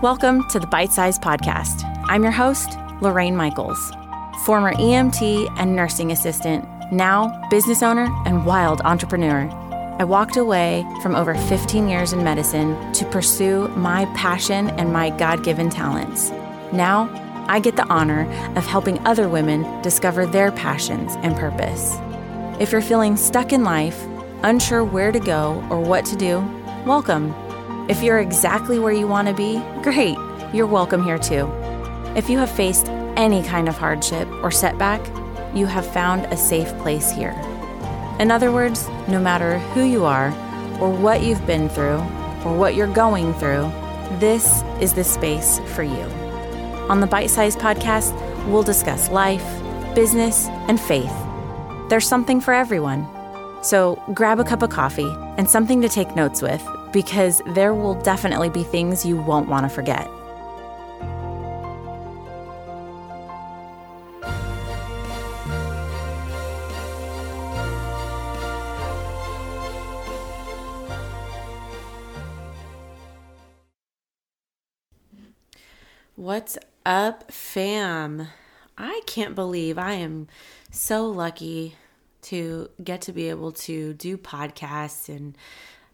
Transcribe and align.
Welcome 0.00 0.48
to 0.50 0.60
the 0.60 0.66
Bite 0.68 0.92
Size 0.92 1.18
Podcast. 1.18 1.82
I'm 2.06 2.22
your 2.22 2.30
host, 2.30 2.78
Lorraine 3.00 3.34
Michaels, 3.34 3.90
former 4.44 4.72
EMT 4.74 5.52
and 5.58 5.74
nursing 5.74 6.12
assistant, 6.12 6.64
now 6.92 7.44
business 7.50 7.82
owner 7.82 8.06
and 8.24 8.46
wild 8.46 8.80
entrepreneur. 8.82 9.48
I 9.98 10.04
walked 10.04 10.36
away 10.36 10.86
from 11.02 11.16
over 11.16 11.34
15 11.34 11.88
years 11.88 12.12
in 12.12 12.22
medicine 12.22 12.92
to 12.92 13.04
pursue 13.06 13.66
my 13.70 14.04
passion 14.14 14.70
and 14.78 14.92
my 14.92 15.10
God 15.10 15.42
given 15.42 15.68
talents. 15.68 16.30
Now, 16.72 17.10
I 17.48 17.58
get 17.58 17.74
the 17.74 17.88
honor 17.88 18.22
of 18.54 18.64
helping 18.66 19.04
other 19.04 19.28
women 19.28 19.82
discover 19.82 20.26
their 20.26 20.52
passions 20.52 21.16
and 21.22 21.34
purpose. 21.34 21.96
If 22.60 22.70
you're 22.70 22.82
feeling 22.82 23.16
stuck 23.16 23.52
in 23.52 23.64
life, 23.64 24.00
unsure 24.44 24.84
where 24.84 25.10
to 25.10 25.18
go 25.18 25.66
or 25.68 25.80
what 25.80 26.04
to 26.04 26.14
do, 26.14 26.38
welcome. 26.86 27.34
If 27.88 28.02
you're 28.02 28.18
exactly 28.18 28.78
where 28.78 28.92
you 28.92 29.08
want 29.08 29.28
to 29.28 29.34
be, 29.34 29.62
great, 29.82 30.18
you're 30.52 30.66
welcome 30.66 31.02
here 31.02 31.16
too. 31.16 31.50
If 32.14 32.28
you 32.28 32.36
have 32.36 32.50
faced 32.50 32.86
any 33.16 33.42
kind 33.42 33.66
of 33.66 33.78
hardship 33.78 34.28
or 34.42 34.50
setback, 34.50 35.00
you 35.56 35.64
have 35.64 35.90
found 35.90 36.26
a 36.26 36.36
safe 36.36 36.68
place 36.80 37.10
here. 37.10 37.34
In 38.20 38.30
other 38.30 38.52
words, 38.52 38.86
no 39.08 39.18
matter 39.18 39.58
who 39.72 39.84
you 39.84 40.04
are, 40.04 40.28
or 40.78 40.90
what 40.90 41.22
you've 41.22 41.46
been 41.46 41.70
through, 41.70 41.96
or 42.44 42.54
what 42.54 42.74
you're 42.74 42.92
going 42.92 43.32
through, 43.34 43.72
this 44.18 44.62
is 44.82 44.92
the 44.92 45.02
space 45.02 45.58
for 45.74 45.82
you. 45.82 46.02
On 46.90 47.00
the 47.00 47.06
Bite 47.06 47.30
Size 47.30 47.56
Podcast, 47.56 48.12
we'll 48.50 48.62
discuss 48.62 49.08
life, 49.08 49.46
business, 49.94 50.48
and 50.68 50.78
faith. 50.78 51.14
There's 51.88 52.06
something 52.06 52.42
for 52.42 52.52
everyone. 52.52 53.08
So 53.62 53.98
grab 54.12 54.40
a 54.40 54.44
cup 54.44 54.60
of 54.60 54.68
coffee 54.68 55.10
and 55.38 55.48
something 55.48 55.80
to 55.80 55.88
take 55.88 56.14
notes 56.14 56.42
with 56.42 56.62
because 56.92 57.42
there 57.48 57.74
will 57.74 57.94
definitely 57.94 58.50
be 58.50 58.62
things 58.62 59.04
you 59.04 59.16
won't 59.16 59.48
want 59.48 59.64
to 59.64 59.68
forget. 59.68 60.08
What's 76.16 76.58
up, 76.84 77.30
fam? 77.30 78.26
I 78.76 79.00
can't 79.06 79.34
believe 79.34 79.78
I 79.78 79.92
am 79.92 80.26
so 80.70 81.06
lucky 81.06 81.76
to 82.22 82.70
get 82.82 83.00
to 83.02 83.12
be 83.12 83.28
able 83.28 83.52
to 83.52 83.94
do 83.94 84.18
podcasts 84.18 85.08
and 85.08 85.38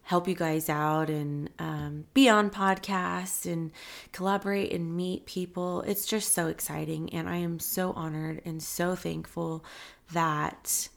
help 0.04 0.28
you 0.28 0.34
guys 0.34 0.68
out 0.68 1.08
and 1.08 1.50
um, 1.58 2.04
be 2.12 2.28
on 2.28 2.50
podcasts 2.50 3.50
and 3.50 3.72
collaborate 4.12 4.72
and 4.72 4.96
meet 4.96 5.24
people. 5.26 5.80
It's 5.82 6.06
just 6.06 6.32
so 6.32 6.48
exciting. 6.48 7.12
And 7.12 7.28
I 7.28 7.36
am 7.36 7.58
so 7.58 7.92
honored 7.92 8.42
and 8.44 8.62
so 8.62 8.94
thankful 8.94 9.64
that 10.12 10.88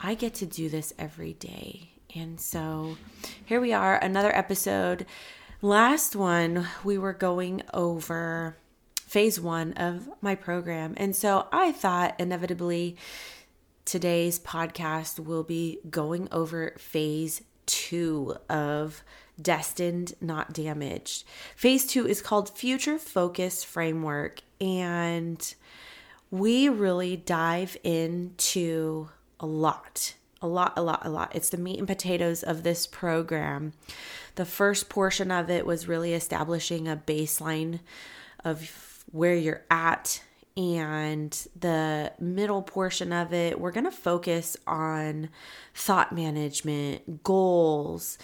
I 0.00 0.14
get 0.14 0.34
to 0.34 0.46
do 0.46 0.68
this 0.68 0.92
every 0.98 1.34
day. 1.34 1.90
And 2.14 2.40
so 2.40 2.96
here 3.44 3.60
we 3.60 3.72
are, 3.72 3.96
another 3.96 4.34
episode. 4.34 5.06
Last 5.62 6.16
one, 6.16 6.66
we 6.82 6.98
were 6.98 7.12
going 7.12 7.62
over 7.72 8.56
phase 9.06 9.40
one 9.40 9.74
of 9.74 10.08
my 10.20 10.34
program. 10.34 10.94
And 10.96 11.14
so 11.14 11.46
I 11.52 11.70
thought 11.70 12.18
inevitably 12.18 12.96
today's 13.84 14.40
podcast 14.40 15.20
will 15.20 15.44
be 15.44 15.78
going 15.88 16.28
over 16.32 16.74
phase 16.78 17.42
two 17.66 18.36
of 18.48 19.02
Destined 19.40 20.14
Not 20.20 20.52
Damaged. 20.52 21.24
Phase 21.54 21.86
two 21.86 22.06
is 22.06 22.22
called 22.22 22.56
Future 22.56 22.98
Focus 22.98 23.62
Framework. 23.62 24.40
And 24.60 25.54
we 26.30 26.68
really 26.68 27.16
dive 27.16 27.76
into 27.84 29.10
a 29.38 29.46
lot 29.46 30.14
a 30.42 30.46
lot, 30.46 30.74
a 30.76 30.82
lot, 30.82 31.04
a 31.04 31.10
lot. 31.10 31.34
It's 31.34 31.48
the 31.48 31.56
meat 31.56 31.78
and 31.78 31.88
potatoes 31.88 32.42
of 32.42 32.62
this 32.62 32.86
program. 32.86 33.72
The 34.34 34.44
first 34.44 34.88
portion 34.88 35.30
of 35.30 35.50
it 35.50 35.66
was 35.66 35.88
really 35.88 36.12
establishing 36.12 36.86
a 36.86 37.02
baseline 37.06 37.80
of 38.44 39.04
where 39.10 39.34
you're 39.34 39.62
at 39.70 40.22
and 40.56 41.30
the 41.58 42.12
middle 42.18 42.62
portion 42.62 43.12
of 43.12 43.32
it, 43.32 43.60
we're 43.60 43.72
going 43.72 43.84
to 43.84 43.90
focus 43.90 44.56
on 44.66 45.28
thought 45.74 46.12
management, 46.12 47.22
goals, 47.22 48.18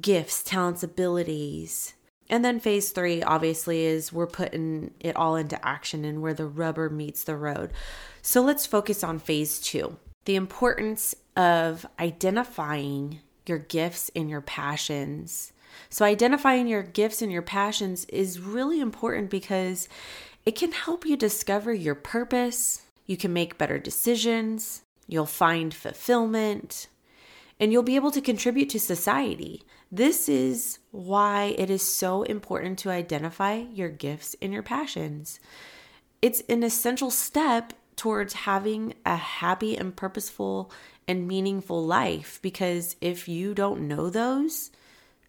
gifts, 0.00 0.42
talents, 0.42 0.82
abilities. 0.82 1.94
And 2.28 2.44
then 2.44 2.60
phase 2.60 2.90
three, 2.90 3.22
obviously, 3.22 3.84
is 3.84 4.12
we're 4.12 4.26
putting 4.26 4.92
it 5.00 5.16
all 5.16 5.36
into 5.36 5.66
action 5.66 6.04
and 6.04 6.22
where 6.22 6.34
the 6.34 6.46
rubber 6.46 6.90
meets 6.90 7.24
the 7.24 7.36
road. 7.36 7.72
So 8.22 8.42
let's 8.42 8.66
focus 8.66 9.02
on 9.02 9.18
phase 9.18 9.58
two 9.58 9.96
the 10.26 10.36
importance 10.36 11.14
of 11.34 11.86
identifying 11.98 13.20
your 13.46 13.58
gifts 13.58 14.10
and 14.14 14.28
your 14.28 14.42
passions 14.42 15.52
so, 15.88 16.04
identifying 16.04 16.66
your 16.66 16.82
gifts 16.82 17.22
and 17.22 17.32
your 17.32 17.42
passions 17.42 18.04
is 18.06 18.40
really 18.40 18.80
important 18.80 19.30
because 19.30 19.88
it 20.44 20.52
can 20.56 20.72
help 20.72 21.04
you 21.04 21.16
discover 21.16 21.72
your 21.72 21.94
purpose. 21.94 22.82
You 23.06 23.16
can 23.16 23.32
make 23.32 23.58
better 23.58 23.78
decisions. 23.78 24.82
You'll 25.06 25.26
find 25.26 25.74
fulfillment 25.74 26.88
and 27.60 27.70
you'll 27.72 27.82
be 27.82 27.96
able 27.96 28.10
to 28.10 28.22
contribute 28.22 28.70
to 28.70 28.80
society. 28.80 29.62
This 29.92 30.28
is 30.28 30.78
why 30.92 31.54
it 31.58 31.68
is 31.68 31.82
so 31.82 32.22
important 32.22 32.78
to 32.80 32.90
identify 32.90 33.64
your 33.72 33.90
gifts 33.90 34.34
and 34.40 34.52
your 34.52 34.62
passions. 34.62 35.38
It's 36.22 36.42
an 36.48 36.62
essential 36.62 37.10
step 37.10 37.74
towards 37.96 38.32
having 38.32 38.94
a 39.04 39.16
happy 39.16 39.76
and 39.76 39.94
purposeful 39.94 40.70
and 41.06 41.28
meaningful 41.28 41.84
life 41.84 42.38
because 42.40 42.96
if 43.00 43.28
you 43.28 43.52
don't 43.52 43.86
know 43.86 44.08
those, 44.08 44.70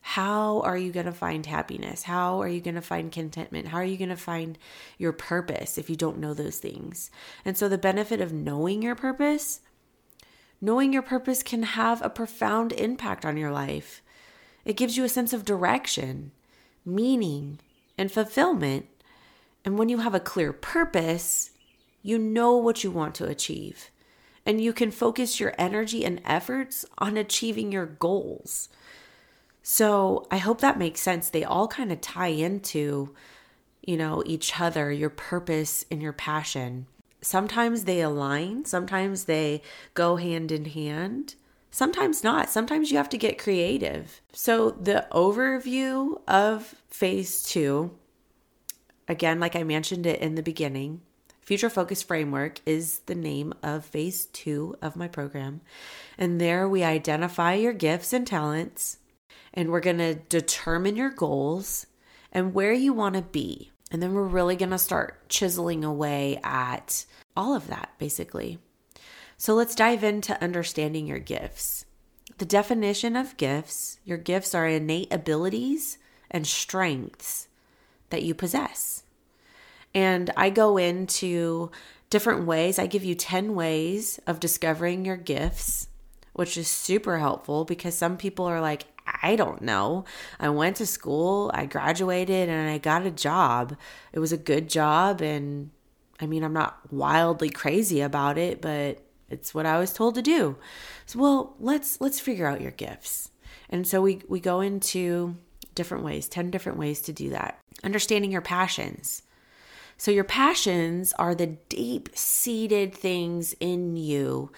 how 0.01 0.61
are 0.61 0.77
you 0.77 0.91
going 0.91 1.05
to 1.05 1.11
find 1.11 1.45
happiness? 1.45 2.03
How 2.03 2.41
are 2.41 2.47
you 2.47 2.59
going 2.59 2.75
to 2.75 2.81
find 2.81 3.11
contentment? 3.11 3.67
How 3.67 3.77
are 3.77 3.85
you 3.85 3.97
going 3.97 4.09
to 4.09 4.15
find 4.15 4.57
your 4.97 5.13
purpose 5.13 5.77
if 5.77 5.89
you 5.89 5.95
don't 5.95 6.17
know 6.17 6.33
those 6.33 6.57
things? 6.57 7.11
And 7.45 7.55
so, 7.55 7.69
the 7.69 7.77
benefit 7.77 8.19
of 8.19 8.33
knowing 8.33 8.81
your 8.81 8.95
purpose, 8.95 9.61
knowing 10.59 10.91
your 10.91 11.03
purpose 11.03 11.43
can 11.43 11.63
have 11.63 12.01
a 12.01 12.09
profound 12.09 12.73
impact 12.73 13.25
on 13.25 13.37
your 13.37 13.51
life. 13.51 14.01
It 14.65 14.77
gives 14.77 14.97
you 14.97 15.03
a 15.03 15.09
sense 15.09 15.33
of 15.33 15.45
direction, 15.45 16.31
meaning, 16.83 17.59
and 17.97 18.11
fulfillment. 18.11 18.87
And 19.63 19.77
when 19.77 19.89
you 19.89 19.99
have 19.99 20.15
a 20.15 20.19
clear 20.19 20.51
purpose, 20.51 21.51
you 22.01 22.17
know 22.17 22.55
what 22.55 22.83
you 22.83 22.89
want 22.89 23.13
to 23.15 23.27
achieve. 23.27 23.91
And 24.45 24.59
you 24.59 24.73
can 24.73 24.89
focus 24.89 25.39
your 25.39 25.53
energy 25.59 26.03
and 26.03 26.21
efforts 26.25 26.83
on 26.97 27.17
achieving 27.17 27.71
your 27.71 27.85
goals. 27.85 28.69
So 29.63 30.25
I 30.31 30.37
hope 30.37 30.61
that 30.61 30.79
makes 30.79 31.01
sense. 31.01 31.29
They 31.29 31.43
all 31.43 31.67
kind 31.67 31.91
of 31.91 32.01
tie 32.01 32.27
into, 32.27 33.13
you 33.81 33.97
know, 33.97 34.23
each 34.25 34.59
other, 34.59 34.91
your 34.91 35.09
purpose 35.09 35.85
and 35.91 36.01
your 36.01 36.13
passion. 36.13 36.87
Sometimes 37.21 37.83
they 37.83 38.01
align, 38.01 38.65
sometimes 38.65 39.25
they 39.25 39.61
go 39.93 40.15
hand 40.15 40.51
in 40.51 40.65
hand, 40.65 41.35
sometimes 41.69 42.23
not. 42.23 42.49
Sometimes 42.49 42.91
you 42.91 42.97
have 42.97 43.09
to 43.09 43.17
get 43.17 43.37
creative. 43.37 44.21
So 44.33 44.71
the 44.71 45.05
overview 45.11 46.19
of 46.27 46.75
phase 46.89 47.43
two, 47.43 47.91
again, 49.07 49.39
like 49.39 49.55
I 49.55 49.63
mentioned 49.63 50.07
it 50.07 50.19
in 50.19 50.33
the 50.33 50.41
beginning, 50.41 51.01
Future 51.41 51.69
Focus 51.69 52.01
Framework 52.01 52.59
is 52.65 52.99
the 53.07 53.15
name 53.15 53.53
of 53.61 53.85
phase 53.85 54.25
two 54.27 54.75
of 54.81 54.95
my 54.95 55.07
program. 55.07 55.61
And 56.17 56.41
there 56.41 56.67
we 56.67 56.83
identify 56.83 57.55
your 57.55 57.73
gifts 57.73 58.13
and 58.13 58.25
talents 58.25 58.97
and 59.53 59.69
we're 59.69 59.79
going 59.79 59.97
to 59.97 60.15
determine 60.15 60.95
your 60.95 61.09
goals 61.09 61.85
and 62.31 62.53
where 62.53 62.73
you 62.73 62.93
want 62.93 63.15
to 63.15 63.21
be. 63.21 63.71
And 63.91 64.01
then 64.01 64.13
we're 64.13 64.23
really 64.23 64.55
going 64.55 64.69
to 64.71 64.77
start 64.77 65.27
chiseling 65.27 65.83
away 65.83 66.39
at 66.43 67.05
all 67.35 67.53
of 67.53 67.67
that, 67.67 67.91
basically. 67.99 68.59
So 69.37 69.53
let's 69.53 69.75
dive 69.75 70.03
into 70.03 70.41
understanding 70.41 71.07
your 71.07 71.19
gifts. 71.19 71.85
The 72.37 72.45
definition 72.45 73.15
of 73.15 73.37
gifts 73.37 73.99
your 74.05 74.17
gifts 74.17 74.55
are 74.55 74.67
innate 74.67 75.11
abilities 75.11 75.97
and 76.29 76.47
strengths 76.47 77.47
that 78.09 78.23
you 78.23 78.33
possess. 78.33 79.03
And 79.93 80.31
I 80.37 80.49
go 80.49 80.77
into 80.77 81.71
different 82.09 82.45
ways. 82.45 82.79
I 82.79 82.87
give 82.87 83.03
you 83.03 83.15
10 83.15 83.55
ways 83.55 84.19
of 84.25 84.39
discovering 84.39 85.05
your 85.05 85.17
gifts, 85.17 85.87
which 86.33 86.57
is 86.57 86.67
super 86.67 87.17
helpful 87.17 87.65
because 87.65 87.95
some 87.95 88.17
people 88.17 88.45
are 88.45 88.61
like, 88.61 88.85
I 89.23 89.35
don't 89.35 89.61
know. 89.61 90.05
I 90.39 90.49
went 90.49 90.77
to 90.77 90.85
school, 90.85 91.51
I 91.53 91.65
graduated, 91.65 92.49
and 92.49 92.69
I 92.69 92.77
got 92.77 93.05
a 93.05 93.11
job. 93.11 93.75
It 94.13 94.19
was 94.19 94.31
a 94.31 94.37
good 94.37 94.69
job, 94.69 95.21
and 95.21 95.71
I 96.19 96.27
mean, 96.27 96.43
I'm 96.43 96.53
not 96.53 96.79
wildly 96.91 97.49
crazy 97.49 98.01
about 98.01 98.37
it, 98.37 98.61
but 98.61 99.03
it's 99.29 99.53
what 99.53 99.65
I 99.65 99.79
was 99.79 99.93
told 99.93 100.15
to 100.15 100.21
do. 100.21 100.57
So, 101.05 101.19
well, 101.19 101.55
let's 101.59 101.99
let's 101.99 102.19
figure 102.19 102.47
out 102.47 102.61
your 102.61 102.71
gifts. 102.71 103.31
And 103.69 103.87
so 103.87 104.01
we 104.01 104.21
we 104.27 104.39
go 104.39 104.61
into 104.61 105.37
different 105.73 106.03
ways, 106.03 106.27
10 106.27 106.51
different 106.51 106.77
ways 106.77 107.01
to 107.01 107.13
do 107.13 107.29
that. 107.29 107.59
understanding 107.83 108.31
your 108.31 108.41
passions. 108.41 109.23
So, 109.97 110.11
your 110.11 110.23
passions 110.23 111.13
are 111.13 111.35
the 111.35 111.57
deep 111.69 112.09
seated 112.13 112.93
things 112.93 113.53
in 113.59 113.95
you 113.95 114.51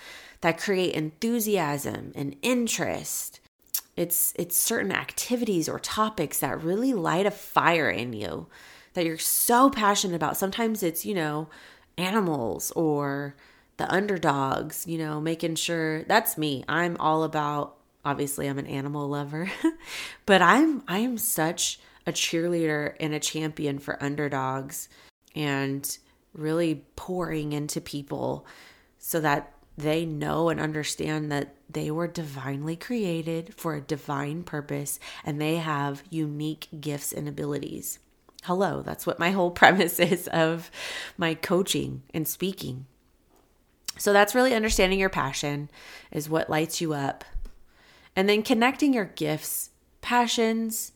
that 0.43 0.59
create 0.59 0.93
enthusiasm 0.93 2.11
and 2.15 2.35
interest. 2.41 3.39
It's, 3.95 4.33
it's 4.35 4.57
certain 4.57 4.91
activities 4.91 5.69
or 5.69 5.79
topics 5.79 6.39
that 6.39 6.61
really 6.61 6.91
light 6.91 7.25
a 7.25 7.31
fire 7.31 7.89
in 7.89 8.11
you 8.11 8.47
that 8.93 9.05
you're 9.05 9.17
so 9.17 9.69
passionate 9.69 10.17
about. 10.17 10.35
Sometimes 10.35 10.83
it's, 10.83 11.05
you 11.05 11.13
know, 11.13 11.47
animals 11.97 12.71
or 12.71 13.37
the 13.77 13.89
underdogs, 13.89 14.85
you 14.85 14.97
know, 14.97 15.21
making 15.21 15.55
sure 15.55 16.03
that's 16.03 16.37
me. 16.37 16.65
I'm 16.67 16.97
all 16.99 17.23
about 17.23 17.77
obviously 18.03 18.47
I'm 18.47 18.59
an 18.59 18.67
animal 18.67 19.07
lover, 19.07 19.49
but 20.25 20.41
I'm 20.41 20.83
I 20.89 20.97
am 20.99 21.17
such 21.17 21.79
a 22.05 22.11
cheerleader 22.11 22.95
and 22.99 23.13
a 23.13 23.19
champion 23.19 23.79
for 23.79 24.03
underdogs 24.03 24.89
and 25.35 25.97
really 26.33 26.83
pouring 26.97 27.53
into 27.53 27.79
people 27.79 28.45
so 28.99 29.21
that 29.21 29.52
they 29.77 30.05
know 30.05 30.49
and 30.49 30.59
understand 30.59 31.31
that 31.31 31.55
they 31.69 31.89
were 31.89 32.07
divinely 32.07 32.75
created 32.75 33.53
for 33.55 33.75
a 33.75 33.81
divine 33.81 34.43
purpose 34.43 34.99
and 35.25 35.41
they 35.41 35.55
have 35.55 36.03
unique 36.09 36.67
gifts 36.79 37.11
and 37.11 37.27
abilities. 37.27 37.99
Hello, 38.43 38.81
that's 38.81 39.07
what 39.07 39.19
my 39.19 39.31
whole 39.31 39.51
premise 39.61 39.99
is 39.99 40.27
of 40.27 40.69
my 41.17 41.33
coaching 41.33 42.03
and 42.13 42.27
speaking. 42.27 42.85
So 43.97 44.13
that's 44.13 44.35
really 44.35 44.55
understanding 44.55 44.99
your 44.99 45.09
passion 45.09 45.69
is 46.11 46.29
what 46.29 46.49
lights 46.49 46.81
you 46.81 46.93
up. 46.93 47.23
And 48.15 48.29
then 48.29 48.43
connecting 48.43 48.93
your 48.93 49.05
gifts, 49.05 49.71
passions 50.01 50.91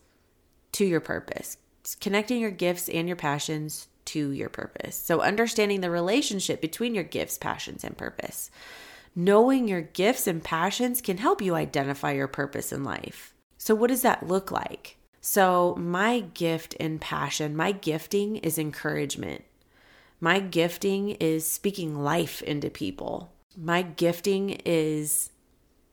to 0.73 0.85
your 0.85 0.99
purpose. 0.99 1.57
Connecting 2.01 2.41
your 2.41 2.51
gifts 2.51 2.89
and 2.89 3.07
your 3.07 3.15
passions 3.15 3.87
to 4.07 4.31
your 4.31 4.49
purpose. 4.49 4.95
So 4.95 5.21
understanding 5.21 5.81
the 5.81 5.91
relationship 5.91 6.61
between 6.61 6.95
your 6.95 7.03
gifts, 7.03 7.37
passions, 7.37 7.83
and 7.83 7.97
purpose. 7.97 8.49
Knowing 9.15 9.67
your 9.67 9.81
gifts 9.81 10.27
and 10.27 10.43
passions 10.43 11.01
can 11.01 11.17
help 11.17 11.41
you 11.41 11.55
identify 11.55 12.11
your 12.11 12.27
purpose 12.27 12.71
in 12.71 12.83
life. 12.83 13.33
So, 13.57 13.73
what 13.73 13.87
does 13.87 14.03
that 14.03 14.27
look 14.27 14.51
like? 14.51 14.97
So, 15.21 15.75
my 15.75 16.19
gift 16.19 16.75
and 16.79 17.01
passion, 17.01 17.55
my 17.55 17.71
gifting 17.71 18.35
is 18.37 18.59
encouragement. 18.59 19.43
My 20.21 20.39
gifting 20.39 21.09
is 21.09 21.49
speaking 21.49 22.03
life 22.03 22.43
into 22.43 22.69
people. 22.69 23.31
My 23.55 23.81
gifting 23.81 24.61
is 24.65 25.31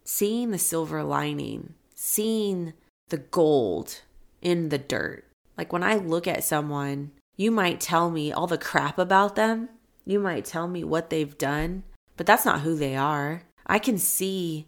seeing 0.05 0.51
the 0.51 0.59
silver 0.59 1.03
lining, 1.03 1.75
seeing 1.95 2.75
the 3.09 3.19
gold 3.19 4.03
in 4.43 4.69
the 4.69 4.79
dirt. 4.79 5.25
Like 5.57 5.73
when 5.73 5.83
I 5.83 5.97
look 5.97 6.27
at 6.27 6.45
someone, 6.45 7.13
you 7.37 7.51
might 7.51 7.81
tell 7.81 8.11
me 8.11 8.33
all 8.33 8.47
the 8.47 8.59
crap 8.59 8.99
about 8.99 9.37
them. 9.37 9.69
You 10.05 10.21
might 10.21 10.45
tell 10.45 10.69
me 10.69 10.85
what 10.85 11.11
they've 11.11 11.37
done, 11.37 11.85
but 12.17 12.27
that's 12.27 12.45
not 12.45 12.61
who 12.61 12.77
they 12.77 12.95
are. 12.95 13.43
I 13.67 13.79
can 13.79 13.99
see 13.99 14.67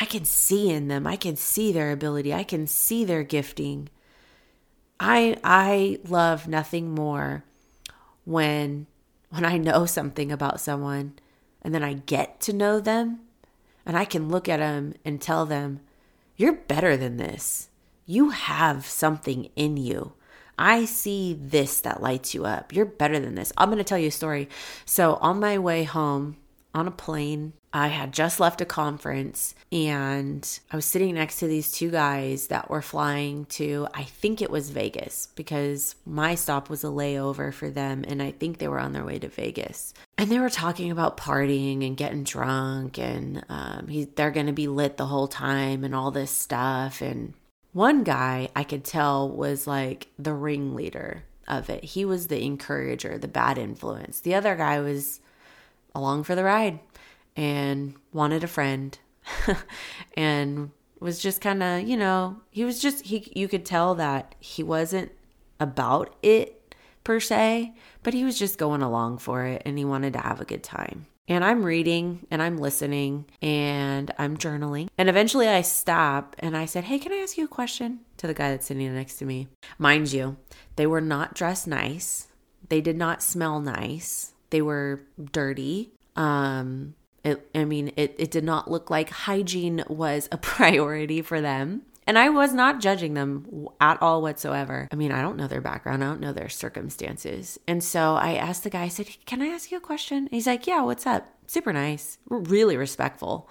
I 0.00 0.06
can 0.06 0.24
see 0.24 0.70
in 0.70 0.88
them. 0.88 1.06
I 1.06 1.16
can 1.16 1.36
see 1.36 1.70
their 1.70 1.92
ability. 1.92 2.34
I 2.34 2.42
can 2.42 2.66
see 2.66 3.04
their 3.04 3.22
gifting. 3.22 3.88
I 4.98 5.36
I 5.44 5.98
love 6.08 6.48
nothing 6.48 6.94
more 6.94 7.44
when 8.24 8.86
when 9.30 9.44
I 9.44 9.56
know 9.58 9.86
something 9.86 10.30
about 10.30 10.60
someone 10.60 11.14
and 11.62 11.74
then 11.74 11.82
I 11.82 11.94
get 11.94 12.40
to 12.42 12.52
know 12.52 12.80
them 12.80 13.20
and 13.86 13.96
I 13.96 14.04
can 14.04 14.28
look 14.28 14.48
at 14.48 14.58
them 14.58 14.94
and 15.04 15.20
tell 15.20 15.46
them, 15.46 15.80
You're 16.36 16.54
better 16.54 16.96
than 16.96 17.16
this. 17.16 17.68
You 18.06 18.30
have 18.30 18.86
something 18.86 19.48
in 19.56 19.76
you. 19.76 20.12
I 20.58 20.84
see 20.84 21.34
this 21.34 21.80
that 21.80 22.02
lights 22.02 22.34
you 22.34 22.44
up. 22.44 22.72
You're 22.72 22.86
better 22.86 23.18
than 23.18 23.34
this. 23.34 23.52
I'm 23.56 23.68
going 23.68 23.78
to 23.78 23.84
tell 23.84 23.98
you 23.98 24.08
a 24.08 24.12
story. 24.12 24.48
So, 24.84 25.14
on 25.14 25.40
my 25.40 25.58
way 25.58 25.84
home 25.84 26.36
on 26.74 26.88
a 26.88 26.92
plane, 26.92 27.52
I 27.72 27.88
had 27.88 28.12
just 28.12 28.38
left 28.38 28.60
a 28.60 28.64
conference 28.64 29.56
and 29.72 30.48
I 30.70 30.76
was 30.76 30.84
sitting 30.84 31.16
next 31.16 31.40
to 31.40 31.48
these 31.48 31.72
two 31.72 31.90
guys 31.90 32.46
that 32.46 32.70
were 32.70 32.80
flying 32.80 33.46
to, 33.46 33.88
I 33.92 34.04
think 34.04 34.40
it 34.40 34.50
was 34.50 34.70
Vegas 34.70 35.26
because 35.34 35.96
my 36.06 36.36
stop 36.36 36.70
was 36.70 36.84
a 36.84 36.88
layover 36.88 37.52
for 37.52 37.68
them 37.68 38.04
and 38.06 38.22
I 38.22 38.30
think 38.30 38.58
they 38.58 38.68
were 38.68 38.78
on 38.78 38.92
their 38.92 39.04
way 39.04 39.18
to 39.18 39.28
Vegas. 39.28 39.92
And 40.16 40.30
they 40.30 40.38
were 40.38 40.50
talking 40.50 40.92
about 40.92 41.16
partying 41.16 41.84
and 41.84 41.96
getting 41.96 42.22
drunk 42.22 42.96
and 42.96 43.44
um, 43.48 43.88
he, 43.88 44.04
they're 44.04 44.30
going 44.30 44.46
to 44.46 44.52
be 44.52 44.68
lit 44.68 44.96
the 44.96 45.06
whole 45.06 45.26
time 45.26 45.82
and 45.82 45.96
all 45.96 46.12
this 46.12 46.30
stuff. 46.30 47.00
And 47.00 47.34
one 47.74 48.04
guy 48.04 48.48
I 48.54 48.62
could 48.62 48.84
tell 48.84 49.28
was 49.28 49.66
like 49.66 50.06
the 50.16 50.32
ringleader 50.32 51.24
of 51.46 51.68
it. 51.68 51.84
He 51.84 52.04
was 52.04 52.28
the 52.28 52.42
encourager, 52.42 53.18
the 53.18 53.28
bad 53.28 53.58
influence. 53.58 54.20
The 54.20 54.34
other 54.34 54.54
guy 54.54 54.80
was 54.80 55.20
along 55.94 56.22
for 56.22 56.36
the 56.36 56.44
ride 56.44 56.78
and 57.36 57.96
wanted 58.12 58.44
a 58.44 58.48
friend 58.48 58.96
and 60.16 60.70
was 61.00 61.18
just 61.18 61.40
kind 61.40 61.62
of, 61.62 61.82
you 61.82 61.96
know, 61.96 62.40
he 62.50 62.64
was 62.64 62.80
just 62.80 63.06
he 63.06 63.30
you 63.34 63.48
could 63.48 63.66
tell 63.66 63.96
that 63.96 64.36
he 64.38 64.62
wasn't 64.62 65.10
about 65.58 66.14
it 66.22 66.74
per 67.02 67.18
se, 67.18 67.74
but 68.04 68.14
he 68.14 68.24
was 68.24 68.38
just 68.38 68.56
going 68.56 68.82
along 68.82 69.18
for 69.18 69.44
it 69.46 69.62
and 69.66 69.76
he 69.76 69.84
wanted 69.84 70.12
to 70.12 70.20
have 70.20 70.40
a 70.40 70.44
good 70.44 70.62
time. 70.62 71.06
And 71.26 71.44
I'm 71.44 71.64
reading 71.64 72.26
and 72.30 72.42
I'm 72.42 72.58
listening 72.58 73.24
and 73.40 74.12
I'm 74.18 74.36
journaling. 74.36 74.88
And 74.98 75.08
eventually 75.08 75.48
I 75.48 75.62
stop 75.62 76.36
and 76.38 76.56
I 76.56 76.66
said, 76.66 76.84
Hey, 76.84 76.98
can 76.98 77.12
I 77.12 77.16
ask 77.16 77.38
you 77.38 77.44
a 77.44 77.48
question? 77.48 78.00
To 78.18 78.26
the 78.26 78.34
guy 78.34 78.50
that's 78.50 78.66
sitting 78.66 78.94
next 78.94 79.16
to 79.16 79.24
me. 79.24 79.48
Mind 79.78 80.12
you, 80.12 80.36
they 80.76 80.86
were 80.86 81.00
not 81.00 81.34
dressed 81.34 81.66
nice. 81.66 82.28
They 82.68 82.80
did 82.80 82.96
not 82.96 83.22
smell 83.22 83.60
nice. 83.60 84.32
They 84.50 84.62
were 84.62 85.02
dirty. 85.32 85.92
Um, 86.16 86.94
it, 87.24 87.48
I 87.54 87.64
mean, 87.64 87.92
it, 87.96 88.14
it 88.18 88.30
did 88.30 88.44
not 88.44 88.70
look 88.70 88.90
like 88.90 89.10
hygiene 89.10 89.82
was 89.88 90.28
a 90.30 90.36
priority 90.38 91.22
for 91.22 91.40
them. 91.40 91.82
And 92.06 92.18
I 92.18 92.28
was 92.28 92.52
not 92.52 92.80
judging 92.80 93.14
them 93.14 93.68
at 93.80 94.00
all 94.02 94.20
whatsoever. 94.20 94.88
I 94.92 94.96
mean, 94.96 95.10
I 95.10 95.22
don't 95.22 95.36
know 95.36 95.46
their 95.46 95.60
background, 95.60 96.04
I 96.04 96.06
don't 96.06 96.20
know 96.20 96.32
their 96.32 96.48
circumstances. 96.48 97.58
And 97.66 97.82
so 97.82 98.14
I 98.16 98.34
asked 98.34 98.64
the 98.64 98.70
guy, 98.70 98.82
I 98.82 98.88
said, 98.88 99.08
Can 99.26 99.42
I 99.42 99.46
ask 99.46 99.70
you 99.70 99.78
a 99.78 99.80
question? 99.80 100.28
he's 100.30 100.46
like, 100.46 100.66
Yeah, 100.66 100.82
what's 100.82 101.06
up? 101.06 101.26
Super 101.46 101.72
nice, 101.72 102.18
really 102.28 102.76
respectful. 102.76 103.48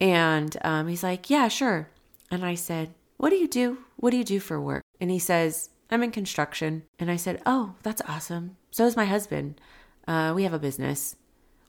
And 0.00 0.56
um, 0.62 0.88
he's 0.88 1.02
like, 1.02 1.28
Yeah, 1.28 1.48
sure. 1.48 1.88
And 2.30 2.44
I 2.44 2.54
said, 2.54 2.94
What 3.18 3.30
do 3.30 3.36
you 3.36 3.48
do? 3.48 3.78
What 3.96 4.10
do 4.10 4.16
you 4.16 4.24
do 4.24 4.40
for 4.40 4.60
work? 4.60 4.84
And 5.00 5.10
he 5.10 5.18
says, 5.18 5.70
I'm 5.90 6.02
in 6.02 6.12
construction. 6.12 6.84
And 6.98 7.10
I 7.10 7.16
said, 7.16 7.42
Oh, 7.44 7.74
that's 7.82 8.02
awesome. 8.08 8.56
So 8.70 8.86
is 8.86 8.96
my 8.96 9.04
husband. 9.04 9.60
Uh, 10.06 10.32
we 10.34 10.44
have 10.44 10.54
a 10.54 10.58
business. 10.58 11.16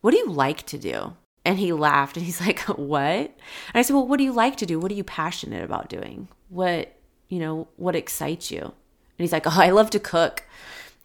What 0.01 0.11
do 0.11 0.17
you 0.17 0.31
like 0.31 0.65
to 0.67 0.77
do? 0.77 1.15
And 1.43 1.57
he 1.57 1.73
laughed 1.73 2.17
and 2.17 2.25
he's 2.25 2.41
like, 2.41 2.59
What? 2.77 3.03
And 3.03 3.33
I 3.73 3.81
said, 3.81 3.93
Well, 3.93 4.07
what 4.07 4.17
do 4.17 4.23
you 4.23 4.33
like 4.33 4.57
to 4.57 4.65
do? 4.65 4.79
What 4.79 4.91
are 4.91 4.95
you 4.95 5.03
passionate 5.03 5.63
about 5.63 5.89
doing? 5.89 6.27
What, 6.49 6.95
you 7.29 7.39
know, 7.39 7.67
what 7.77 7.95
excites 7.95 8.51
you? 8.51 8.61
And 8.61 8.73
he's 9.17 9.31
like, 9.31 9.47
Oh, 9.47 9.61
I 9.61 9.69
love 9.69 9.89
to 9.91 9.99
cook. 9.99 10.43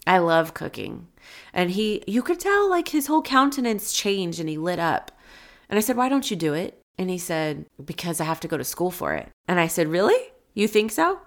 I 0.06 0.18
love 0.18 0.54
cooking. 0.54 1.08
And 1.52 1.70
he, 1.70 2.04
you 2.06 2.22
could 2.22 2.38
tell 2.38 2.68
like 2.68 2.88
his 2.88 3.06
whole 3.06 3.22
countenance 3.22 3.92
changed 3.92 4.38
and 4.38 4.48
he 4.48 4.58
lit 4.58 4.78
up. 4.78 5.10
And 5.68 5.78
I 5.78 5.80
said, 5.80 5.96
Why 5.96 6.08
don't 6.08 6.30
you 6.30 6.36
do 6.36 6.54
it? 6.54 6.82
And 6.98 7.10
he 7.10 7.18
said, 7.18 7.66
Because 7.82 8.20
I 8.20 8.24
have 8.24 8.40
to 8.40 8.48
go 8.48 8.56
to 8.56 8.64
school 8.64 8.90
for 8.90 9.14
it. 9.14 9.28
And 9.48 9.58
I 9.58 9.66
said, 9.66 9.88
Really? 9.88 10.32
You 10.54 10.68
think 10.68 10.92
so? 10.92 11.20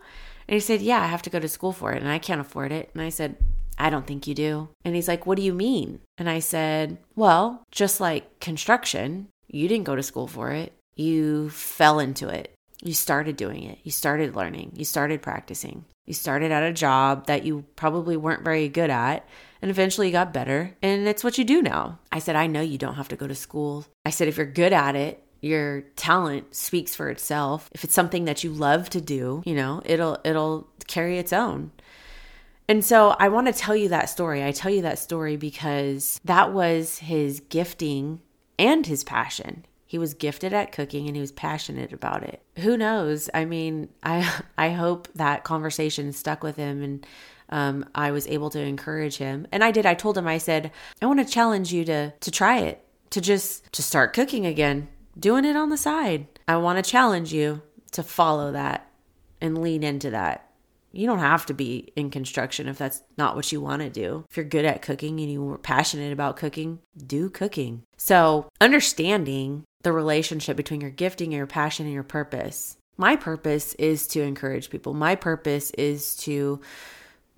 And 0.47 0.53
he 0.53 0.59
said, 0.59 0.81
Yeah, 0.81 1.01
I 1.01 1.07
have 1.07 1.21
to 1.23 1.29
go 1.29 1.39
to 1.39 1.47
school 1.47 1.71
for 1.71 1.93
it 1.93 2.01
and 2.01 2.11
I 2.11 2.19
can't 2.19 2.41
afford 2.41 2.71
it. 2.71 2.89
And 2.93 3.01
I 3.01 3.09
said, 3.09 3.37
I 3.79 3.89
don't 3.89 4.05
think 4.05 4.27
you 4.27 4.35
do. 4.35 4.69
And 4.83 4.95
he's 4.95 5.07
like, 5.07 5.25
What 5.25 5.37
do 5.37 5.41
you 5.41 5.53
mean? 5.53 6.01
And 6.17 6.29
I 6.29 6.39
said, 6.39 6.97
Well, 7.15 7.63
just 7.71 7.99
like 7.99 8.39
construction, 8.39 9.27
you 9.47 9.67
didn't 9.67 9.85
go 9.85 9.95
to 9.95 10.03
school 10.03 10.27
for 10.27 10.51
it. 10.51 10.73
You 10.95 11.49
fell 11.49 11.99
into 11.99 12.27
it. 12.27 12.53
You 12.83 12.93
started 12.93 13.35
doing 13.35 13.63
it. 13.63 13.79
You 13.83 13.91
started 13.91 14.35
learning. 14.35 14.73
You 14.75 14.85
started 14.85 15.21
practicing. 15.21 15.85
You 16.05 16.13
started 16.13 16.51
at 16.51 16.63
a 16.63 16.73
job 16.73 17.27
that 17.27 17.43
you 17.43 17.65
probably 17.75 18.17
weren't 18.17 18.43
very 18.43 18.67
good 18.67 18.89
at. 18.89 19.27
And 19.61 19.69
eventually 19.69 20.07
you 20.07 20.13
got 20.13 20.33
better. 20.33 20.75
And 20.81 21.07
it's 21.07 21.23
what 21.23 21.37
you 21.37 21.43
do 21.43 21.61
now. 21.61 21.99
I 22.11 22.19
said, 22.19 22.35
I 22.35 22.47
know 22.47 22.61
you 22.61 22.77
don't 22.77 22.95
have 22.95 23.09
to 23.09 23.15
go 23.15 23.27
to 23.27 23.35
school. 23.35 23.85
I 24.05 24.09
said, 24.09 24.27
if 24.27 24.37
you're 24.37 24.45
good 24.45 24.73
at 24.73 24.95
it, 24.95 25.23
your 25.41 25.81
talent 25.95 26.55
speaks 26.55 26.95
for 26.95 27.09
itself. 27.09 27.69
If 27.73 27.83
it's 27.83 27.93
something 27.93 28.25
that 28.25 28.43
you 28.43 28.51
love 28.51 28.89
to 28.91 29.01
do, 29.01 29.41
you 29.45 29.55
know, 29.55 29.81
it'll 29.85 30.17
it'll 30.25 30.67
carry 30.87 31.17
its 31.17 31.31
own. 31.31 31.71
And 32.69 32.85
so 32.85 33.15
I 33.19 33.29
want 33.29 33.47
to 33.47 33.53
tell 33.53 33.75
you 33.75 33.89
that 33.89 34.11
story. 34.11 34.45
I 34.45 34.51
tell 34.51 34.71
you 34.71 34.83
that 34.83 34.99
story 34.99 35.37
because 35.37 36.21
that 36.23 36.53
was 36.53 36.99
his 36.99 37.39
gifting 37.39 38.21
and 38.59 38.85
his 38.85 39.03
passion. 39.03 39.65
He 39.87 39.97
was 39.97 40.13
gifted 40.13 40.53
at 40.53 40.71
cooking 40.71 41.07
and 41.07 41.15
he 41.15 41.19
was 41.19 41.31
passionate 41.31 41.91
about 41.91 42.21
it. 42.21 42.43
Who 42.57 42.77
knows? 42.77 43.27
I 43.33 43.45
mean, 43.45 43.89
I 44.03 44.31
I 44.57 44.69
hope 44.69 45.07
that 45.15 45.43
conversation 45.43 46.13
stuck 46.13 46.43
with 46.43 46.57
him 46.57 46.83
and 46.83 47.07
um, 47.49 47.85
I 47.95 48.11
was 48.11 48.27
able 48.27 48.51
to 48.51 48.59
encourage 48.59 49.17
him. 49.17 49.47
And 49.51 49.63
I 49.63 49.71
did. 49.71 49.87
I 49.87 49.95
told 49.95 50.15
him. 50.15 50.27
I 50.27 50.37
said, 50.37 50.71
I 51.01 51.07
want 51.07 51.25
to 51.25 51.25
challenge 51.25 51.73
you 51.73 51.83
to 51.85 52.11
to 52.11 52.29
try 52.29 52.59
it, 52.59 52.85
to 53.09 53.19
just 53.19 53.73
to 53.73 53.81
start 53.81 54.13
cooking 54.13 54.45
again, 54.45 54.89
doing 55.19 55.43
it 55.43 55.55
on 55.55 55.69
the 55.69 55.77
side. 55.77 56.27
I 56.47 56.57
want 56.57 56.83
to 56.83 56.87
challenge 56.87 57.33
you 57.33 57.63
to 57.93 58.03
follow 58.03 58.51
that 58.51 58.91
and 59.41 59.57
lean 59.57 59.81
into 59.81 60.11
that 60.11 60.48
You 60.91 61.05
don't 61.05 61.19
have 61.19 61.45
to 61.47 61.53
be 61.53 61.91
in 61.95 62.09
construction 62.09 62.67
if 62.67 62.77
that's 62.77 63.03
not 63.17 63.35
what 63.35 63.51
you 63.51 63.61
want 63.61 63.81
to 63.81 63.89
do. 63.89 64.25
If 64.29 64.37
you're 64.37 64.45
good 64.45 64.65
at 64.65 64.81
cooking 64.81 65.19
and 65.19 65.31
you're 65.31 65.57
passionate 65.57 66.11
about 66.11 66.37
cooking, 66.37 66.79
do 66.97 67.29
cooking. 67.29 67.83
So, 67.97 68.49
understanding 68.59 69.65
the 69.83 69.91
relationship 69.91 70.57
between 70.57 70.81
your 70.81 70.89
gifting 70.89 71.31
your 71.31 71.47
passion 71.47 71.85
and 71.85 71.93
your 71.93 72.03
purpose. 72.03 72.77
My 72.97 73.15
purpose 73.15 73.75
is 73.75 74.07
to 74.07 74.21
encourage 74.21 74.69
people. 74.69 74.93
My 74.93 75.15
purpose 75.15 75.71
is 75.71 76.15
to 76.17 76.59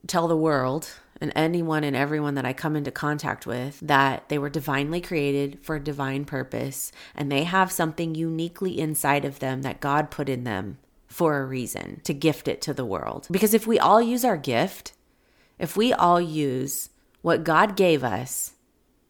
tell 0.07 0.27
the 0.27 0.37
world 0.37 0.89
and 1.19 1.31
anyone 1.35 1.83
and 1.83 1.95
everyone 1.95 2.33
that 2.33 2.45
I 2.45 2.53
come 2.53 2.75
into 2.75 2.89
contact 2.89 3.45
with 3.45 3.79
that 3.81 4.27
they 4.29 4.39
were 4.39 4.49
divinely 4.49 4.99
created 4.99 5.59
for 5.61 5.75
a 5.75 5.83
divine 5.83 6.25
purpose 6.25 6.91
and 7.15 7.31
they 7.31 7.43
have 7.43 7.71
something 7.71 8.15
uniquely 8.15 8.79
inside 8.79 9.23
of 9.23 9.37
them 9.37 9.61
that 9.61 9.79
God 9.79 10.09
put 10.09 10.27
in 10.27 10.43
them 10.43 10.79
for 11.11 11.39
a 11.39 11.45
reason 11.45 11.99
to 12.05 12.13
gift 12.13 12.47
it 12.47 12.61
to 12.61 12.73
the 12.73 12.85
world. 12.85 13.27
Because 13.29 13.53
if 13.53 13.67
we 13.67 13.77
all 13.77 14.01
use 14.01 14.23
our 14.23 14.37
gift, 14.37 14.93
if 15.59 15.75
we 15.75 15.91
all 15.93 16.21
use 16.21 16.89
what 17.21 17.43
God 17.43 17.75
gave 17.75 18.03
us 18.03 18.53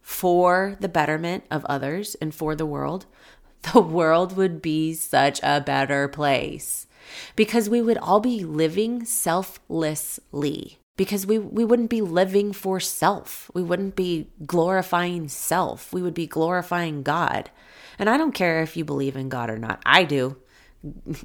for 0.02 0.76
the 0.80 0.90
betterment 0.90 1.46
of 1.52 1.64
others 1.66 2.16
and 2.16 2.34
for 2.34 2.56
the 2.56 2.66
world, 2.66 3.06
the 3.74 3.82
world 3.82 4.36
would 4.36 4.62
be 4.62 4.94
such 4.94 5.40
a 5.44 5.62
better 5.62 6.08
place 6.08 6.88
because 7.36 7.70
we 7.70 7.82
would 7.82 7.98
all 7.98 8.20
be 8.20 8.44
living 8.44 9.06
selflessly 9.06 10.80
because 10.98 11.26
we, 11.26 11.40
we 11.40 11.66
wouldn't 11.66 11.90
be 11.90 12.02
living 12.02 12.54
for 12.54 12.80
self. 12.80 13.50
We 13.54 13.64
wouldn't 13.64 13.96
be 13.96 14.28
glorifying 14.46 15.28
self. 15.30 15.94
We 15.94 16.02
would 16.02 16.14
be 16.14 16.28
glorifying 16.28 17.02
God. 17.02 17.50
And 17.98 18.10
I 18.10 18.18
don't 18.18 18.34
care 18.34 18.62
if 18.62 18.76
you 18.76 18.86
believe 18.86 19.16
in 19.16 19.30
God 19.30 19.50
or 19.50 19.58
not. 19.58 19.82
I 19.86 20.04
do. 20.04 20.38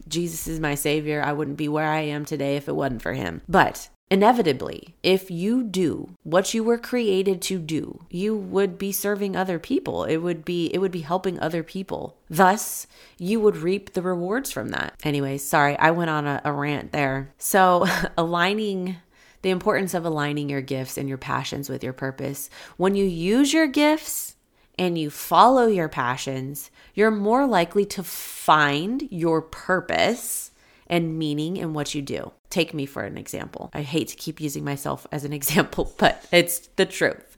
Jesus 0.08 0.46
is 0.46 0.60
my 0.60 0.74
savior. 0.74 1.22
I 1.22 1.32
wouldn't 1.32 1.56
be 1.56 1.68
where 1.68 1.88
I 1.88 2.00
am 2.00 2.24
today 2.24 2.56
if 2.56 2.68
it 2.68 2.76
wasn't 2.76 3.02
for 3.02 3.14
him. 3.14 3.42
But 3.48 3.88
inevitably, 4.10 4.94
if 5.02 5.30
you 5.30 5.62
do 5.62 6.10
what 6.22 6.54
you 6.54 6.62
were 6.62 6.78
created 6.78 7.40
to 7.42 7.58
do, 7.58 8.04
you 8.10 8.36
would 8.36 8.78
be 8.78 8.92
serving 8.92 9.34
other 9.34 9.58
people. 9.58 10.04
It 10.04 10.18
would 10.18 10.44
be 10.44 10.66
it 10.66 10.78
would 10.78 10.92
be 10.92 11.00
helping 11.00 11.40
other 11.40 11.62
people. 11.62 12.16
Thus, 12.28 12.86
you 13.18 13.40
would 13.40 13.56
reap 13.56 13.92
the 13.92 14.02
rewards 14.02 14.52
from 14.52 14.68
that. 14.70 14.94
Anyways, 15.02 15.44
sorry, 15.44 15.76
I 15.78 15.90
went 15.90 16.10
on 16.10 16.26
a, 16.26 16.40
a 16.44 16.52
rant 16.52 16.92
there. 16.92 17.32
So, 17.38 17.86
aligning 18.18 18.96
the 19.42 19.50
importance 19.50 19.94
of 19.94 20.04
aligning 20.04 20.48
your 20.48 20.60
gifts 20.60 20.98
and 20.98 21.08
your 21.08 21.18
passions 21.18 21.68
with 21.68 21.84
your 21.84 21.92
purpose. 21.92 22.50
When 22.76 22.94
you 22.94 23.04
use 23.04 23.52
your 23.52 23.66
gifts 23.68 24.35
and 24.78 24.98
you 24.98 25.10
follow 25.10 25.66
your 25.66 25.88
passions, 25.88 26.70
you're 26.94 27.10
more 27.10 27.46
likely 27.46 27.84
to 27.86 28.02
find 28.02 29.08
your 29.10 29.40
purpose 29.40 30.50
and 30.86 31.18
meaning 31.18 31.56
in 31.56 31.72
what 31.72 31.94
you 31.94 32.02
do. 32.02 32.32
Take 32.50 32.72
me 32.72 32.86
for 32.86 33.02
an 33.02 33.18
example. 33.18 33.70
I 33.74 33.82
hate 33.82 34.08
to 34.08 34.16
keep 34.16 34.40
using 34.40 34.64
myself 34.64 35.06
as 35.10 35.24
an 35.24 35.32
example, 35.40 35.94
but 35.98 36.24
it's 36.30 36.68
the 36.76 36.86
truth. 36.86 37.36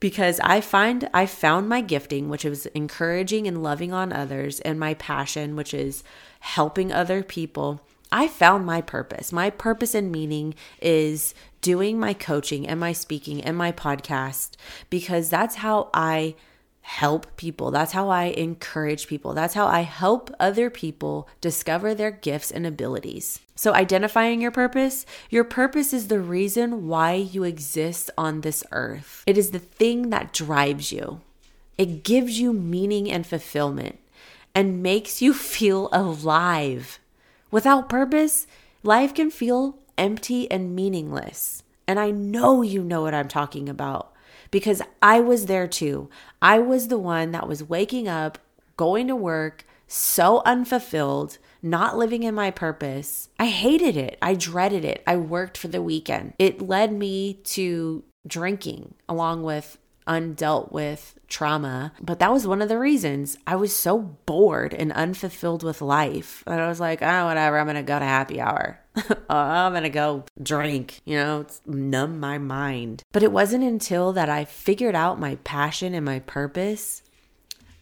Because 0.00 0.40
I 0.40 0.62
find 0.62 1.10
I 1.12 1.26
found 1.26 1.68
my 1.68 1.82
gifting, 1.82 2.30
which 2.30 2.46
is 2.46 2.64
encouraging 2.66 3.46
and 3.46 3.62
loving 3.62 3.92
on 3.92 4.14
others, 4.14 4.58
and 4.60 4.80
my 4.80 4.94
passion, 4.94 5.56
which 5.56 5.74
is 5.74 6.02
helping 6.40 6.90
other 6.90 7.22
people. 7.22 7.82
I 8.10 8.26
found 8.26 8.64
my 8.64 8.80
purpose. 8.80 9.30
My 9.30 9.50
purpose 9.50 9.94
and 9.94 10.10
meaning 10.10 10.54
is 10.80 11.34
doing 11.60 12.00
my 12.00 12.14
coaching 12.14 12.66
and 12.66 12.80
my 12.80 12.92
speaking 12.92 13.42
and 13.42 13.56
my 13.56 13.70
podcast 13.70 14.52
because 14.88 15.28
that's 15.28 15.56
how 15.56 15.90
I 15.92 16.34
help 16.82 17.36
people. 17.36 17.70
That's 17.70 17.92
how 17.92 18.08
I 18.08 18.24
encourage 18.24 19.06
people. 19.06 19.32
That's 19.32 19.54
how 19.54 19.66
I 19.66 19.82
help 19.82 20.34
other 20.40 20.70
people 20.70 21.28
discover 21.40 21.94
their 21.94 22.10
gifts 22.10 22.50
and 22.50 22.66
abilities. 22.66 23.40
So, 23.54 23.74
identifying 23.74 24.40
your 24.40 24.50
purpose, 24.50 25.04
your 25.28 25.44
purpose 25.44 25.92
is 25.92 26.08
the 26.08 26.20
reason 26.20 26.88
why 26.88 27.12
you 27.14 27.44
exist 27.44 28.10
on 28.16 28.40
this 28.40 28.64
earth. 28.72 29.22
It 29.26 29.36
is 29.36 29.50
the 29.50 29.58
thing 29.58 30.10
that 30.10 30.32
drives 30.32 30.92
you, 30.92 31.20
it 31.76 32.02
gives 32.04 32.40
you 32.40 32.52
meaning 32.52 33.10
and 33.10 33.26
fulfillment 33.26 33.98
and 34.54 34.82
makes 34.82 35.22
you 35.22 35.34
feel 35.54 35.88
alive. 35.92 36.98
Without 37.50 37.88
purpose, 37.88 38.46
life 38.82 39.14
can 39.14 39.30
feel 39.30 39.78
empty 39.98 40.50
and 40.50 40.74
meaningless. 40.74 41.62
And 41.86 41.98
I 41.98 42.10
know 42.10 42.62
you 42.62 42.82
know 42.82 43.02
what 43.02 43.14
I'm 43.14 43.28
talking 43.28 43.68
about 43.68 44.12
because 44.50 44.82
I 45.02 45.20
was 45.20 45.46
there 45.46 45.68
too. 45.68 46.10
I 46.42 46.58
was 46.58 46.88
the 46.88 46.98
one 46.98 47.30
that 47.32 47.48
was 47.48 47.62
waking 47.62 48.08
up, 48.08 48.38
going 48.76 49.08
to 49.08 49.16
work, 49.16 49.64
so 49.86 50.42
unfulfilled, 50.44 51.38
not 51.62 51.98
living 51.98 52.22
in 52.22 52.34
my 52.34 52.50
purpose. 52.50 53.28
I 53.38 53.46
hated 53.46 53.96
it. 53.96 54.18
I 54.22 54.34
dreaded 54.34 54.84
it. 54.84 55.02
I 55.06 55.16
worked 55.16 55.58
for 55.58 55.68
the 55.68 55.82
weekend. 55.82 56.34
It 56.38 56.62
led 56.62 56.92
me 56.92 57.34
to 57.44 58.04
drinking 58.26 58.94
along 59.08 59.42
with 59.42 59.78
undealt 60.06 60.72
with 60.72 61.18
trauma. 61.28 61.92
But 62.00 62.18
that 62.18 62.32
was 62.32 62.46
one 62.46 62.60
of 62.62 62.68
the 62.68 62.78
reasons 62.78 63.36
I 63.46 63.56
was 63.56 63.74
so 63.74 63.98
bored 63.98 64.74
and 64.74 64.92
unfulfilled 64.92 65.62
with 65.62 65.80
life. 65.80 66.42
And 66.46 66.60
I 66.60 66.68
was 66.68 66.80
like, 66.80 67.00
oh, 67.02 67.26
whatever, 67.26 67.58
I'm 67.58 67.66
going 67.66 67.76
to 67.76 67.82
go 67.82 67.98
to 67.98 68.04
happy 68.04 68.40
hour. 68.40 68.79
Oh, 68.96 69.16
I'm 69.28 69.72
going 69.72 69.82
to 69.84 69.88
go 69.88 70.24
drink, 70.42 71.00
you 71.04 71.16
know, 71.16 71.46
numb 71.66 72.20
my 72.20 72.38
mind. 72.38 73.02
But 73.12 73.22
it 73.22 73.32
wasn't 73.32 73.64
until 73.64 74.12
that 74.12 74.28
I 74.28 74.44
figured 74.44 74.94
out 74.94 75.20
my 75.20 75.36
passion 75.36 75.94
and 75.94 76.04
my 76.04 76.20
purpose 76.20 77.02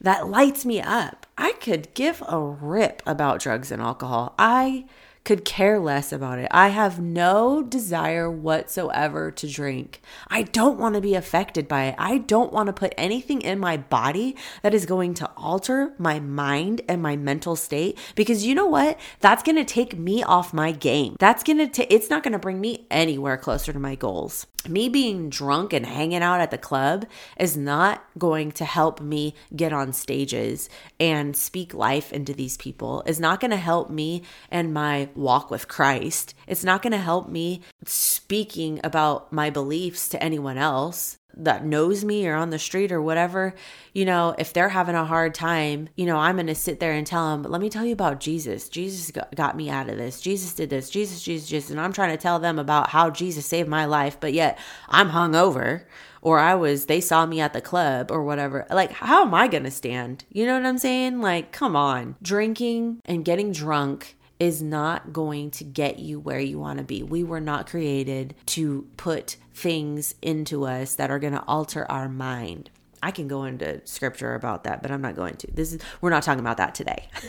that 0.01 0.29
lights 0.29 0.65
me 0.65 0.81
up. 0.81 1.27
I 1.37 1.53
could 1.53 1.93
give 1.95 2.23
a 2.29 2.39
rip 2.41 3.03
about 3.07 3.41
drugs 3.41 3.73
and 3.73 3.83
alcohol. 3.83 4.35
I 4.39 4.87
could 5.29 5.45
care 5.45 5.79
less 5.79 6.11
about 6.11 6.39
it. 6.39 6.49
I 6.51 6.69
have 6.69 7.03
no 7.03 7.63
desire 7.63 8.31
whatsoever 8.31 9.31
to 9.33 9.47
drink. 9.47 10.01
I 10.29 10.41
don't 10.41 10.79
want 10.79 10.95
to 10.95 11.03
be 11.03 11.15
affected 11.15 11.69
by 11.69 11.85
it. 11.85 11.97
I 11.99 12.17
don't 12.17 12.51
want 12.51 12.69
to 12.69 12.73
put 12.73 12.95
anything 12.97 13.43
in 13.43 13.59
my 13.59 13.77
body 13.77 14.37
that 14.63 14.73
is 14.73 14.87
going 14.87 15.13
to 15.15 15.31
alter 15.37 15.93
my 15.99 16.19
mind 16.19 16.81
and 16.89 17.03
my 17.03 17.15
mental 17.15 17.57
state 17.57 17.99
because 18.15 18.47
you 18.47 18.55
know 18.55 18.65
what? 18.65 18.99
That's 19.21 19.43
going 19.43 19.57
to 19.57 19.67
take 19.67 19.99
me 19.99 20.23
off 20.23 20.55
my 20.55 20.73
game. 20.73 21.15
That's 21.19 21.43
going 21.43 21.73
to 21.73 21.95
it's 21.95 22.09
not 22.09 22.23
going 22.23 22.33
to 22.33 22.39
bring 22.39 22.59
me 22.59 22.87
anywhere 22.91 23.37
closer 23.37 23.71
to 23.71 23.79
my 23.79 23.97
goals 23.97 24.47
me 24.67 24.89
being 24.89 25.31
drunk 25.31 25.73
and 25.73 25.87
hanging 25.87 26.23
out 26.23 26.41
at 26.41 26.51
the 26.51 26.59
club 26.59 27.07
is 27.39 27.57
not 27.57 28.03
going 28.19 28.51
to 28.53 28.65
help 28.65 29.01
me 29.01 29.35
get 29.55 29.73
on 29.73 29.93
stages 29.93 30.69
and 30.99 31.37
speak 31.37 31.75
life 31.75 32.13
into 32.13 32.33
these 32.33 32.57
people. 32.57 33.03
Is 33.07 33.21
not 33.21 33.41
going 33.41 33.51
to 33.51 33.57
help 33.57 33.91
me 33.91 34.23
and 34.51 34.75
my 34.75 35.09
walk 35.15 35.51
with 35.51 35.69
Christ. 35.69 36.35
It's 36.47 36.65
not 36.65 36.83
going 36.83 36.93
to 36.93 36.99
help 36.99 37.29
me 37.29 37.61
speaking 37.85 38.81
about 38.83 39.33
my 39.33 39.51
beliefs 39.51 40.09
to 40.11 40.23
anyone 40.23 40.59
else 40.59 41.18
that 41.37 41.65
knows 41.65 42.05
me 42.05 42.27
or 42.27 42.35
on 42.35 42.51
the 42.51 42.59
street 42.59 42.91
or 42.91 43.01
whatever, 43.01 43.55
you 43.93 44.05
know, 44.05 44.35
if 44.39 44.53
they're 44.53 44.69
having 44.69 44.95
a 44.95 45.05
hard 45.05 45.35
time, 45.35 45.89
you 45.97 46.05
know, 46.05 46.17
I'm 46.17 46.37
going 46.37 46.49
to 46.49 46.55
sit 46.55 46.81
there 46.81 46.93
and 46.93 47.07
tell 47.07 47.31
them, 47.31 47.51
let 47.51 47.61
me 47.61 47.71
tell 47.71 47.85
you 47.85 47.93
about 47.93 48.21
Jesus. 48.21 48.69
Jesus 48.69 49.13
got 49.35 49.57
me 49.57 49.71
out 49.71 49.89
of 49.89 49.99
this. 49.99 50.21
Jesus 50.21 50.55
did 50.55 50.71
this. 50.71 50.91
Jesus, 50.91 51.23
Jesus, 51.23 51.49
Jesus. 51.49 51.71
And 51.71 51.81
I'm 51.81 51.93
trying 51.93 52.11
to 52.11 52.21
tell 52.21 52.39
them 52.39 52.59
about 52.59 52.91
how 52.91 53.11
Jesus 53.11 53.47
saved 53.47 53.69
my 53.69 53.85
life, 53.85 54.19
but 54.19 54.33
yet 54.33 54.59
I'm 54.89 55.11
hungover 55.11 55.85
or 56.21 56.41
I 56.41 56.57
was, 56.57 56.87
they 56.87 57.01
saw 57.01 57.25
me 57.25 57.41
at 57.41 57.53
the 57.53 57.61
club 57.61 58.11
or 58.11 58.25
whatever. 58.25 58.67
Like, 58.71 58.91
how 58.91 59.23
am 59.23 59.35
I 59.35 59.47
going 59.47 59.65
to 59.65 59.71
stand? 59.71 60.25
You 60.33 60.47
know 60.47 60.55
what 60.55 60.67
I'm 60.67 60.79
saying? 60.79 61.21
Like, 61.21 61.53
come 61.53 61.77
on. 61.77 62.17
Drinking 62.21 63.01
and 63.05 63.25
getting 63.25 63.53
drunk 63.53 64.17
is 64.41 64.63
not 64.63 65.13
going 65.13 65.51
to 65.51 65.65
get 65.65 65.99
you 65.99 66.21
where 66.21 66.39
you 66.39 66.59
want 66.59 66.79
to 66.79 66.85
be. 66.85 67.03
We 67.03 67.25
were 67.25 67.41
not 67.41 67.69
created 67.69 68.35
to 68.47 68.87
put 68.97 69.37
things 69.53 70.15
into 70.23 70.65
us 70.65 70.95
that 70.95 71.11
are 71.11 71.19
going 71.19 71.33
to 71.33 71.45
alter 71.47 71.91
our 71.91 72.09
mind. 72.09 72.71
I 73.03 73.11
can 73.11 73.29
go 73.29 73.45
into 73.45 73.81
scripture 73.85 74.35
about 74.35 74.65
that, 74.65 74.83
but 74.83 74.91
I'm 74.91 75.01
not 75.01 75.15
going 75.15 75.37
to. 75.37 75.47
This 75.53 75.73
is 75.73 75.81
we're 76.01 76.11
not 76.11 76.23
talking 76.25 76.41
about 76.41 76.57
that 76.57 76.75
today. 76.75 77.09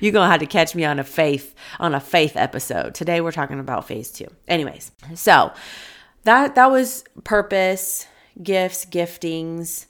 You're 0.00 0.12
going 0.12 0.26
to 0.26 0.30
have 0.30 0.40
to 0.40 0.46
catch 0.46 0.74
me 0.74 0.84
on 0.84 0.98
a 0.98 1.04
faith 1.04 1.54
on 1.78 1.94
a 1.94 2.00
faith 2.00 2.36
episode. 2.36 2.94
Today 2.94 3.20
we're 3.20 3.32
talking 3.32 3.60
about 3.60 3.86
phase 3.86 4.10
2. 4.12 4.26
Anyways, 4.48 4.92
so 5.14 5.52
that 6.24 6.54
that 6.54 6.70
was 6.70 7.04
purpose, 7.24 8.06
gifts, 8.42 8.86
giftings, 8.86 9.86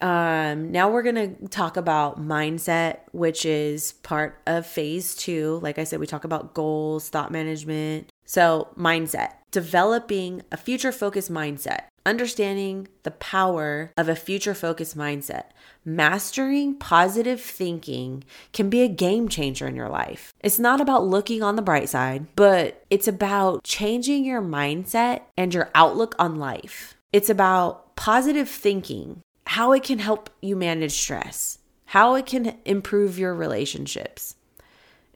um, 0.00 0.72
now 0.72 0.90
we're 0.90 1.02
going 1.02 1.36
to 1.36 1.48
talk 1.48 1.76
about 1.76 2.20
mindset, 2.20 2.98
which 3.12 3.46
is 3.46 3.92
part 4.02 4.40
of 4.46 4.66
phase 4.66 5.14
two. 5.14 5.58
Like 5.62 5.78
I 5.78 5.84
said, 5.84 6.00
we 6.00 6.06
talk 6.06 6.24
about 6.24 6.54
goals, 6.54 7.08
thought 7.08 7.32
management. 7.32 8.10
So, 8.26 8.68
mindset, 8.76 9.30
developing 9.52 10.42
a 10.50 10.56
future 10.56 10.92
focused 10.92 11.32
mindset, 11.32 11.84
understanding 12.04 12.88
the 13.04 13.12
power 13.12 13.92
of 13.96 14.08
a 14.08 14.16
future 14.16 14.54
focused 14.54 14.98
mindset. 14.98 15.44
Mastering 15.84 16.74
positive 16.74 17.40
thinking 17.40 18.24
can 18.52 18.68
be 18.68 18.82
a 18.82 18.88
game 18.88 19.28
changer 19.28 19.66
in 19.66 19.76
your 19.76 19.88
life. 19.88 20.34
It's 20.40 20.58
not 20.58 20.80
about 20.80 21.06
looking 21.06 21.42
on 21.42 21.56
the 21.56 21.62
bright 21.62 21.88
side, 21.88 22.26
but 22.34 22.84
it's 22.90 23.08
about 23.08 23.62
changing 23.62 24.24
your 24.24 24.42
mindset 24.42 25.22
and 25.36 25.54
your 25.54 25.70
outlook 25.74 26.16
on 26.18 26.36
life. 26.36 26.96
It's 27.12 27.30
about 27.30 27.94
positive 27.96 28.48
thinking 28.48 29.22
how 29.46 29.72
it 29.72 29.82
can 29.82 29.98
help 29.98 30.30
you 30.40 30.56
manage 30.56 30.92
stress, 30.92 31.58
how 31.86 32.14
it 32.14 32.26
can 32.26 32.58
improve 32.64 33.18
your 33.18 33.34
relationships, 33.34 34.36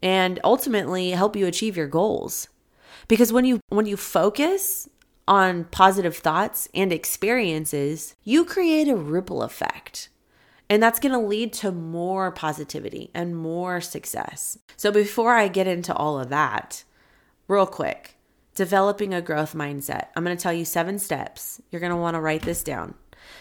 and 0.02 0.40
ultimately 0.44 1.10
help 1.10 1.36
you 1.36 1.46
achieve 1.46 1.76
your 1.76 1.88
goals. 1.88 2.48
Because 3.08 3.32
when 3.32 3.44
you 3.44 3.60
when 3.68 3.86
you 3.86 3.96
focus 3.96 4.88
on 5.26 5.64
positive 5.64 6.16
thoughts 6.16 6.68
and 6.74 6.92
experiences, 6.92 8.14
you 8.24 8.44
create 8.44 8.88
a 8.88 8.96
ripple 8.96 9.42
effect. 9.42 10.08
And 10.68 10.80
that's 10.80 11.00
going 11.00 11.12
to 11.12 11.18
lead 11.18 11.52
to 11.54 11.72
more 11.72 12.30
positivity 12.30 13.10
and 13.12 13.36
more 13.36 13.80
success. 13.80 14.56
So 14.76 14.92
before 14.92 15.34
I 15.34 15.48
get 15.48 15.66
into 15.66 15.92
all 15.92 16.20
of 16.20 16.28
that, 16.28 16.84
real 17.48 17.66
quick, 17.66 18.16
developing 18.54 19.12
a 19.12 19.20
growth 19.20 19.54
mindset. 19.54 20.06
I'm 20.14 20.24
going 20.24 20.36
to 20.36 20.42
tell 20.42 20.52
you 20.52 20.64
seven 20.64 21.00
steps. 21.00 21.60
You're 21.70 21.80
going 21.80 21.90
to 21.90 21.96
want 21.96 22.14
to 22.14 22.20
write 22.20 22.42
this 22.42 22.62
down. 22.62 22.94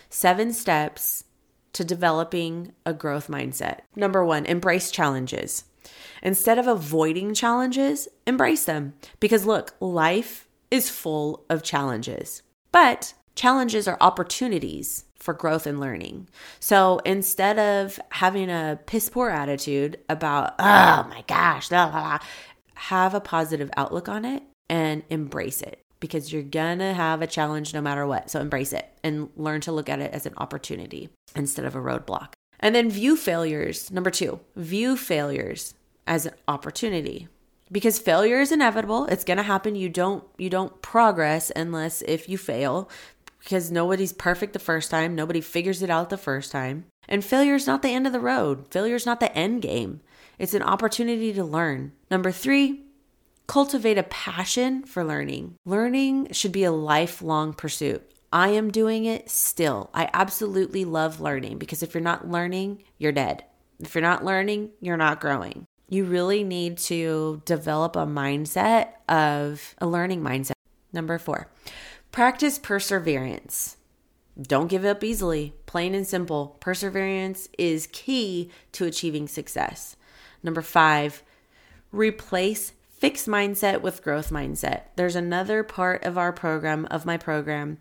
Seven 0.09 0.53
steps 0.53 1.23
to 1.73 1.83
developing 1.83 2.73
a 2.85 2.93
growth 2.93 3.27
mindset. 3.27 3.81
Number 3.95 4.25
one, 4.25 4.45
embrace 4.45 4.91
challenges. 4.91 5.65
Instead 6.21 6.57
of 6.57 6.67
avoiding 6.67 7.33
challenges, 7.33 8.07
embrace 8.27 8.65
them. 8.65 8.93
Because 9.19 9.45
look, 9.45 9.75
life 9.79 10.47
is 10.71 10.89
full 10.89 11.45
of 11.49 11.63
challenges, 11.63 12.43
but 12.71 13.13
challenges 13.35 13.87
are 13.87 13.97
opportunities 14.01 15.05
for 15.17 15.33
growth 15.33 15.65
and 15.65 15.79
learning. 15.79 16.27
So 16.59 16.99
instead 17.05 17.59
of 17.59 17.99
having 18.11 18.49
a 18.49 18.79
piss 18.85 19.09
poor 19.09 19.29
attitude 19.29 19.99
about, 20.09 20.55
oh 20.59 21.07
my 21.09 21.23
gosh, 21.27 21.69
blah, 21.69 21.89
blah, 21.89 22.01
blah, 22.01 22.19
have 22.75 23.13
a 23.13 23.21
positive 23.21 23.69
outlook 23.75 24.07
on 24.07 24.25
it 24.25 24.43
and 24.69 25.03
embrace 25.09 25.61
it 25.61 25.81
because 25.99 26.31
you're 26.31 26.43
gonna 26.43 26.93
have 26.93 27.21
a 27.21 27.27
challenge 27.27 27.73
no 27.73 27.81
matter 27.81 28.05
what. 28.05 28.29
So 28.29 28.39
embrace 28.39 28.73
it 28.73 28.89
and 29.03 29.29
learn 29.35 29.61
to 29.61 29.71
look 29.71 29.89
at 29.89 29.99
it 29.99 30.13
as 30.13 30.25
an 30.25 30.33
opportunity 30.37 31.09
instead 31.35 31.65
of 31.65 31.75
a 31.75 31.79
roadblock. 31.79 32.33
And 32.59 32.75
then 32.75 32.89
view 32.89 33.15
failures. 33.15 33.89
Number 33.89 34.09
two, 34.09 34.39
view 34.55 34.97
failures 34.97 35.73
as 36.05 36.25
an 36.25 36.33
opportunity 36.47 37.27
because 37.71 37.99
failure 37.99 38.39
is 38.39 38.51
inevitable 38.51 39.05
it's 39.05 39.23
going 39.23 39.37
to 39.37 39.43
happen 39.43 39.75
you 39.75 39.89
don't 39.89 40.23
you 40.37 40.49
don't 40.49 40.81
progress 40.81 41.51
unless 41.55 42.01
if 42.03 42.27
you 42.27 42.37
fail 42.37 42.89
because 43.43 43.71
nobody's 43.71 44.11
perfect 44.11 44.53
the 44.53 44.59
first 44.59 44.89
time 44.89 45.15
nobody 45.15 45.39
figures 45.39 45.81
it 45.81 45.89
out 45.89 46.09
the 46.09 46.17
first 46.17 46.51
time 46.51 46.85
and 47.07 47.23
failure 47.23 47.55
is 47.55 47.67
not 47.67 47.81
the 47.81 47.89
end 47.89 48.07
of 48.07 48.13
the 48.13 48.19
road 48.19 48.65
failure 48.71 48.95
is 48.95 49.05
not 49.05 49.19
the 49.19 49.35
end 49.37 49.61
game 49.61 50.01
it's 50.37 50.53
an 50.53 50.63
opportunity 50.63 51.31
to 51.31 51.43
learn 51.43 51.91
number 52.09 52.31
3 52.31 52.81
cultivate 53.49 53.97
a 53.97 54.03
passion 54.03 54.83
for 54.83 55.03
learning 55.03 55.55
learning 55.65 56.31
should 56.31 56.51
be 56.51 56.63
a 56.63 56.71
lifelong 56.71 57.51
pursuit 57.51 58.09
I 58.31 58.49
am 58.49 58.69
doing 58.69 59.05
it 59.05 59.29
still. 59.29 59.89
I 59.93 60.09
absolutely 60.13 60.85
love 60.85 61.19
learning 61.19 61.57
because 61.57 61.81
if 61.81 61.93
you're 61.93 62.03
not 62.03 62.29
learning, 62.29 62.83
you're 62.97 63.11
dead. 63.11 63.43
If 63.79 63.95
you're 63.95 64.03
not 64.03 64.23
learning, 64.23 64.69
you're 64.79 64.97
not 64.97 65.19
growing. 65.19 65.65
You 65.87 66.05
really 66.05 66.43
need 66.43 66.77
to 66.79 67.41
develop 67.45 67.95
a 67.95 68.05
mindset 68.05 68.89
of 69.07 69.73
a 69.79 69.87
learning 69.87 70.21
mindset. 70.21 70.51
Number 70.93 71.17
four, 71.17 71.49
practice 72.11 72.59
perseverance. 72.59 73.77
Don't 74.39 74.67
give 74.67 74.85
up 74.85 75.03
easily. 75.03 75.53
Plain 75.65 75.95
and 75.95 76.05
simple. 76.05 76.57
Perseverance 76.59 77.49
is 77.57 77.87
key 77.87 78.51
to 78.73 78.85
achieving 78.85 79.27
success. 79.27 79.95
Number 80.43 80.61
five, 80.61 81.23
replace 81.91 82.73
fixed 82.99 83.27
mindset 83.27 83.81
with 83.81 84.03
growth 84.03 84.29
mindset. 84.29 84.83
There's 84.95 85.15
another 85.15 85.63
part 85.63 86.03
of 86.03 86.17
our 86.17 86.31
program, 86.31 86.85
of 86.91 87.05
my 87.05 87.17
program. 87.17 87.77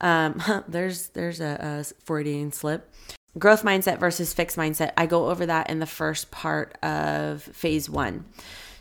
Um, 0.00 0.42
there's 0.68 1.08
there's 1.08 1.40
a, 1.40 1.58
a 1.60 2.04
Freudian 2.04 2.52
slip. 2.52 2.90
Growth 3.38 3.62
mindset 3.62 3.98
versus 3.98 4.34
fixed 4.34 4.56
mindset. 4.56 4.92
I 4.96 5.06
go 5.06 5.30
over 5.30 5.46
that 5.46 5.70
in 5.70 5.78
the 5.78 5.86
first 5.86 6.30
part 6.30 6.76
of 6.82 7.42
phase 7.42 7.88
one. 7.88 8.26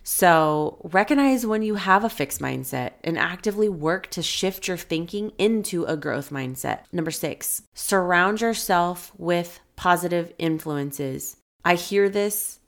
So, 0.04 0.82
recognize 0.84 1.46
when 1.46 1.62
you 1.62 1.76
have 1.76 2.04
a 2.04 2.10
fixed 2.10 2.42
mindset 2.42 2.94
and 3.04 3.20
actively 3.20 3.70
work 3.70 4.10
to 4.12 4.24
shift 4.24 4.68
your 4.68 4.78
thinking 4.78 5.32
into 5.38 5.86
a 5.86 5.96
growth 5.96 6.32
mindset. 6.32 6.80
Number 6.92 7.12
six, 7.12 7.62
surround 7.76 8.42
yourself 8.42 9.12
with 9.18 9.60
positive 9.76 10.34
influences. 10.40 11.38
I 11.64 11.76
hear 11.76 12.10
this 12.10 12.60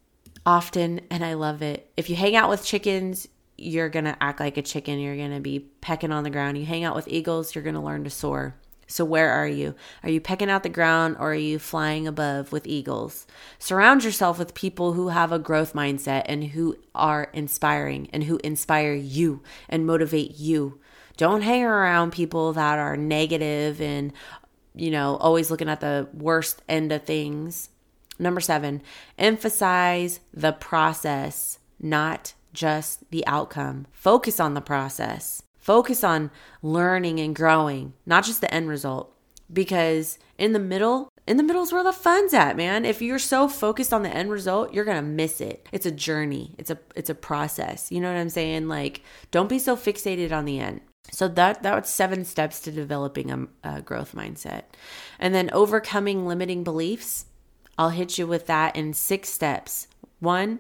often 0.46 1.02
and 1.10 1.24
I 1.24 1.34
love 1.34 1.62
it. 1.62 1.92
If 1.98 2.10
you 2.10 2.16
hang 2.16 2.36
out 2.36 2.50
with 2.50 2.66
chickens, 2.66 3.28
you're 3.58 3.90
going 3.90 4.06
to 4.06 4.22
act 4.22 4.40
like 4.40 4.58
a 4.58 4.62
chicken. 4.62 5.00
You're 5.00 5.16
going 5.16 5.34
to 5.34 5.40
be 5.40 5.60
pecking 5.60 6.12
on 6.12 6.24
the 6.24 6.30
ground. 6.30 6.58
You 6.58 6.66
hang 6.66 6.84
out 6.84 6.96
with 6.96 7.08
eagles, 7.08 7.56
you're 7.56 7.64
going 7.64 7.76
to 7.76 7.82
learn 7.82 8.04
to 8.04 8.10
soar. 8.10 8.56
So, 8.88 9.06
where 9.06 9.32
are 9.32 9.48
you? 9.48 9.76
Are 10.04 10.10
you 10.10 10.20
pecking 10.20 10.50
out 10.50 10.64
the 10.64 10.70
ground 10.70 11.16
or 11.18 11.32
are 11.32 11.36
you 11.36 11.58
flying 11.58 12.06
above 12.06 12.52
with 12.52 12.68
eagles? 12.68 13.26
Surround 13.58 14.04
yourself 14.04 14.38
with 14.38 14.54
people 14.54 14.94
who 14.94 15.08
have 15.08 15.32
a 15.32 15.40
growth 15.40 15.74
mindset 15.74 16.24
and 16.26 16.44
who 16.44 16.76
are 16.94 17.30
inspiring 17.34 18.10
and 18.12 18.26
who 18.26 18.40
inspire 18.44 18.94
you 18.94 19.42
and 19.70 19.88
motivate 19.88 20.38
you. 20.38 20.80
Don't 21.16 21.42
hang 21.42 21.64
around 21.64 22.12
people 22.12 22.54
that 22.54 22.78
are 22.78 22.98
negative 22.98 23.80
and, 23.80 24.12
you 24.76 24.92
know, 24.92 25.16
always 25.18 25.50
looking 25.50 25.70
at 25.70 25.80
the 25.80 26.10
worst 26.14 26.62
end 26.68 26.92
of 26.92 27.04
things. 27.04 27.70
Number 28.20 28.42
seven, 28.42 28.82
emphasize 29.18 30.20
the 30.34 30.52
process, 30.52 31.60
not 31.80 32.34
just 32.54 33.10
the 33.12 33.26
outcome. 33.26 33.88
Focus 33.92 34.40
on 34.40 34.54
the 34.54 34.62
process. 34.62 35.42
Focus 35.58 36.04
on 36.04 36.30
learning 36.62 37.20
and 37.20 37.36
growing, 37.36 37.94
not 38.06 38.24
just 38.26 38.42
the 38.42 38.54
end 38.54 38.70
result. 38.70 39.10
Because 39.52 40.20
in 40.38 40.54
the 40.54 40.60
middle, 40.60 41.10
in 41.28 41.38
the 41.38 41.44
middle 41.44 41.64
is 41.64 41.72
where 41.72 41.84
the 41.84 41.94
fun's 41.94 42.34
at, 42.34 42.58
man. 42.58 42.86
If 42.86 43.02
you're 43.02 43.20
so 43.20 43.48
focused 43.48 43.94
on 43.94 44.04
the 44.04 44.10
end 44.10 44.32
result, 44.32 44.74
you're 44.74 44.86
gonna 44.86 45.02
miss 45.02 45.42
it. 45.42 45.68
It's 45.72 45.86
a 45.86 45.92
journey. 45.92 46.56
It's 46.58 46.72
a 46.72 46.80
it's 46.96 47.10
a 47.10 47.16
process. 47.16 47.92
You 47.92 48.02
know 48.02 48.12
what 48.12 48.20
I'm 48.20 48.30
saying? 48.30 48.68
Like, 48.68 49.02
don't 49.32 49.50
be 49.50 49.60
so 49.60 49.76
fixated 49.76 50.32
on 50.32 50.46
the 50.46 50.60
end. 50.60 50.82
So 51.12 51.28
that 51.28 51.64
that 51.64 51.76
was 51.76 51.90
seven 51.90 52.26
steps 52.26 52.60
to 52.62 52.72
developing 52.72 53.32
a, 53.32 53.48
a 53.64 53.82
growth 53.82 54.16
mindset, 54.16 54.64
and 55.20 55.36
then 55.36 55.50
overcoming 55.52 56.26
limiting 56.26 56.64
beliefs. 56.64 57.26
I'll 57.78 57.90
hit 57.90 58.18
you 58.18 58.28
with 58.28 58.48
that 58.48 58.76
in 58.76 58.94
six 58.94 59.30
steps. 59.30 59.88
One, 60.20 60.60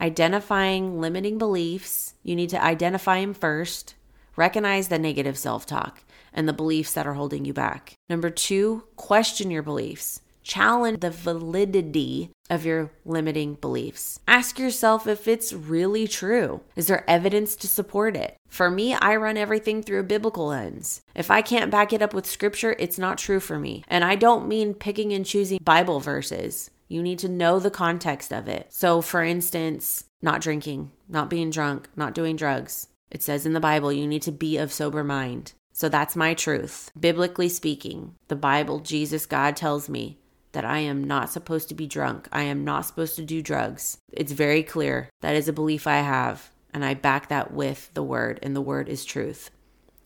identifying 0.00 1.00
limiting 1.00 1.38
beliefs. 1.38 2.14
You 2.22 2.36
need 2.36 2.50
to 2.50 2.62
identify 2.62 3.20
them 3.20 3.34
first. 3.34 3.94
Recognize 4.36 4.88
the 4.88 4.98
negative 4.98 5.38
self 5.38 5.66
talk 5.66 6.02
and 6.32 6.48
the 6.48 6.52
beliefs 6.52 6.92
that 6.94 7.06
are 7.06 7.14
holding 7.14 7.44
you 7.44 7.52
back. 7.52 7.94
Number 8.08 8.30
two, 8.30 8.84
question 8.96 9.50
your 9.50 9.62
beliefs. 9.62 10.20
Challenge 10.44 11.00
the 11.00 11.10
validity 11.10 12.30
of 12.50 12.66
your 12.66 12.90
limiting 13.06 13.54
beliefs. 13.54 14.20
Ask 14.28 14.58
yourself 14.58 15.06
if 15.06 15.26
it's 15.26 15.54
really 15.54 16.06
true. 16.06 16.60
Is 16.76 16.86
there 16.86 17.08
evidence 17.08 17.56
to 17.56 17.66
support 17.66 18.14
it? 18.14 18.36
For 18.48 18.70
me, 18.70 18.92
I 18.92 19.16
run 19.16 19.38
everything 19.38 19.82
through 19.82 20.00
a 20.00 20.04
biblical 20.04 20.48
lens. 20.48 21.00
If 21.14 21.30
I 21.30 21.40
can't 21.40 21.70
back 21.70 21.94
it 21.94 22.02
up 22.02 22.12
with 22.12 22.26
scripture, 22.26 22.76
it's 22.78 22.98
not 22.98 23.16
true 23.16 23.40
for 23.40 23.58
me. 23.58 23.84
And 23.88 24.04
I 24.04 24.16
don't 24.16 24.46
mean 24.46 24.74
picking 24.74 25.14
and 25.14 25.24
choosing 25.24 25.58
Bible 25.64 25.98
verses. 25.98 26.70
You 26.88 27.02
need 27.02 27.18
to 27.20 27.28
know 27.28 27.58
the 27.58 27.70
context 27.70 28.30
of 28.30 28.46
it. 28.46 28.66
So, 28.70 29.00
for 29.00 29.24
instance, 29.24 30.04
not 30.20 30.42
drinking, 30.42 30.92
not 31.08 31.30
being 31.30 31.48
drunk, 31.48 31.88
not 31.96 32.14
doing 32.14 32.36
drugs, 32.36 32.88
it 33.10 33.22
says 33.22 33.46
in 33.46 33.54
the 33.54 33.60
Bible, 33.60 33.92
you 33.92 34.06
need 34.06 34.22
to 34.22 34.32
be 34.32 34.58
of 34.58 34.72
sober 34.72 35.02
mind. 35.02 35.54
So 35.72 35.88
that's 35.88 36.14
my 36.14 36.34
truth. 36.34 36.90
Biblically 36.98 37.48
speaking, 37.48 38.14
the 38.28 38.36
Bible, 38.36 38.78
Jesus, 38.78 39.26
God 39.26 39.56
tells 39.56 39.88
me 39.88 40.18
that 40.54 40.64
I 40.64 40.78
am 40.78 41.04
not 41.04 41.30
supposed 41.30 41.68
to 41.68 41.74
be 41.74 41.86
drunk. 41.86 42.28
I 42.32 42.42
am 42.44 42.64
not 42.64 42.86
supposed 42.86 43.16
to 43.16 43.24
do 43.24 43.42
drugs. 43.42 43.98
It's 44.12 44.32
very 44.32 44.62
clear. 44.62 45.10
That 45.20 45.36
is 45.36 45.46
a 45.46 45.52
belief 45.52 45.86
I 45.86 45.98
have, 45.98 46.50
and 46.72 46.84
I 46.84 46.94
back 46.94 47.28
that 47.28 47.52
with 47.52 47.90
the 47.94 48.02
word, 48.02 48.40
and 48.42 48.56
the 48.56 48.60
word 48.60 48.88
is 48.88 49.04
truth. 49.04 49.50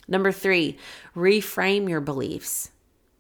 Number 0.09 0.33
three, 0.33 0.79
reframe 1.15 1.89
your 1.89 2.01
beliefs. 2.01 2.71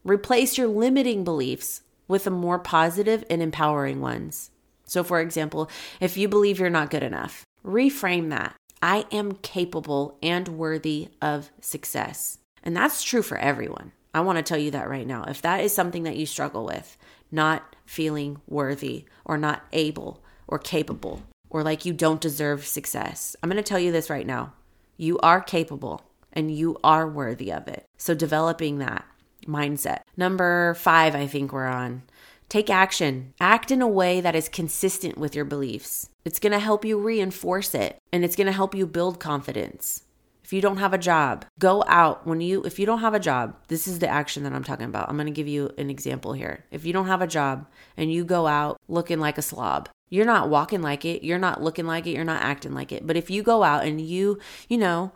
Replace 0.04 0.58
your 0.58 0.68
limiting 0.68 1.22
beliefs 1.22 1.82
with 2.08 2.24
the 2.24 2.30
more 2.30 2.58
positive 2.58 3.24
and 3.28 3.42
empowering 3.42 4.00
ones. 4.00 4.50
So, 4.84 5.04
for 5.04 5.20
example, 5.20 5.70
if 6.00 6.16
you 6.16 6.28
believe 6.28 6.58
you're 6.58 6.70
not 6.70 6.90
good 6.90 7.02
enough, 7.02 7.44
reframe 7.64 8.30
that. 8.30 8.54
I 8.80 9.04
am 9.12 9.32
capable 9.32 10.16
and 10.22 10.48
worthy 10.48 11.08
of 11.20 11.50
success. 11.60 12.38
And 12.62 12.76
that's 12.76 13.02
true 13.02 13.22
for 13.22 13.36
everyone. 13.36 13.92
I 14.14 14.20
want 14.20 14.38
to 14.38 14.42
tell 14.42 14.58
you 14.58 14.70
that 14.70 14.88
right 14.88 15.06
now. 15.06 15.24
If 15.24 15.42
that 15.42 15.60
is 15.60 15.74
something 15.74 16.04
that 16.04 16.16
you 16.16 16.26
struggle 16.26 16.64
with, 16.64 16.96
not 17.30 17.76
feeling 17.86 18.40
worthy 18.46 19.04
or 19.24 19.38
not 19.38 19.62
able 19.72 20.22
or 20.46 20.58
capable 20.58 21.22
or 21.50 21.62
like 21.62 21.84
you 21.84 21.92
don't 21.92 22.20
deserve 22.20 22.66
success, 22.66 23.36
I'm 23.42 23.48
going 23.48 23.62
to 23.62 23.62
tell 23.62 23.78
you 23.78 23.92
this 23.92 24.10
right 24.10 24.26
now. 24.26 24.52
You 24.96 25.18
are 25.20 25.40
capable 25.40 26.02
and 26.32 26.54
you 26.54 26.78
are 26.84 27.08
worthy 27.08 27.52
of 27.52 27.68
it. 27.68 27.84
So, 27.96 28.14
developing 28.14 28.78
that 28.78 29.06
mindset. 29.46 30.00
Number 30.16 30.74
five, 30.74 31.14
I 31.14 31.26
think 31.26 31.52
we're 31.52 31.66
on. 31.66 32.02
Take 32.48 32.70
action. 32.70 33.34
Act 33.40 33.70
in 33.70 33.82
a 33.82 33.88
way 33.88 34.20
that 34.20 34.34
is 34.34 34.48
consistent 34.48 35.18
with 35.18 35.34
your 35.34 35.44
beliefs. 35.44 36.08
It's 36.24 36.38
going 36.38 36.52
to 36.52 36.58
help 36.58 36.84
you 36.84 36.98
reinforce 36.98 37.74
it 37.74 37.98
and 38.12 38.24
it's 38.24 38.36
going 38.36 38.46
to 38.46 38.52
help 38.52 38.74
you 38.74 38.86
build 38.86 39.20
confidence. 39.20 40.02
If 40.48 40.54
you 40.54 40.62
don't 40.62 40.78
have 40.78 40.94
a 40.94 40.98
job, 40.98 41.44
go 41.58 41.84
out 41.86 42.26
when 42.26 42.40
you 42.40 42.62
if 42.62 42.78
you 42.78 42.86
don't 42.86 43.00
have 43.00 43.12
a 43.12 43.20
job, 43.20 43.54
this 43.68 43.86
is 43.86 43.98
the 43.98 44.08
action 44.08 44.44
that 44.44 44.54
I'm 44.54 44.64
talking 44.64 44.86
about. 44.86 45.10
I'm 45.10 45.16
going 45.16 45.26
to 45.26 45.30
give 45.30 45.46
you 45.46 45.70
an 45.76 45.90
example 45.90 46.32
here. 46.32 46.64
If 46.70 46.86
you 46.86 46.94
don't 46.94 47.06
have 47.06 47.20
a 47.20 47.26
job 47.26 47.66
and 47.98 48.10
you 48.10 48.24
go 48.24 48.46
out 48.46 48.80
looking 48.88 49.20
like 49.20 49.36
a 49.36 49.42
slob, 49.42 49.90
you're 50.08 50.24
not 50.24 50.48
walking 50.48 50.80
like 50.80 51.04
it, 51.04 51.22
you're 51.22 51.38
not 51.38 51.62
looking 51.62 51.86
like 51.86 52.06
it, 52.06 52.12
you're 52.12 52.24
not 52.24 52.40
acting 52.40 52.72
like 52.72 52.92
it. 52.92 53.06
But 53.06 53.18
if 53.18 53.28
you 53.28 53.42
go 53.42 53.62
out 53.62 53.84
and 53.84 54.00
you, 54.00 54.38
you 54.70 54.78
know, 54.78 55.12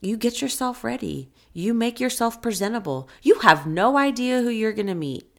you 0.00 0.16
get 0.16 0.40
yourself 0.40 0.84
ready. 0.84 1.32
You 1.52 1.74
make 1.74 1.98
yourself 1.98 2.40
presentable. 2.40 3.08
You 3.22 3.40
have 3.40 3.66
no 3.66 3.98
idea 3.98 4.40
who 4.40 4.50
you're 4.50 4.72
going 4.72 4.86
to 4.86 4.94
meet. 4.94 5.29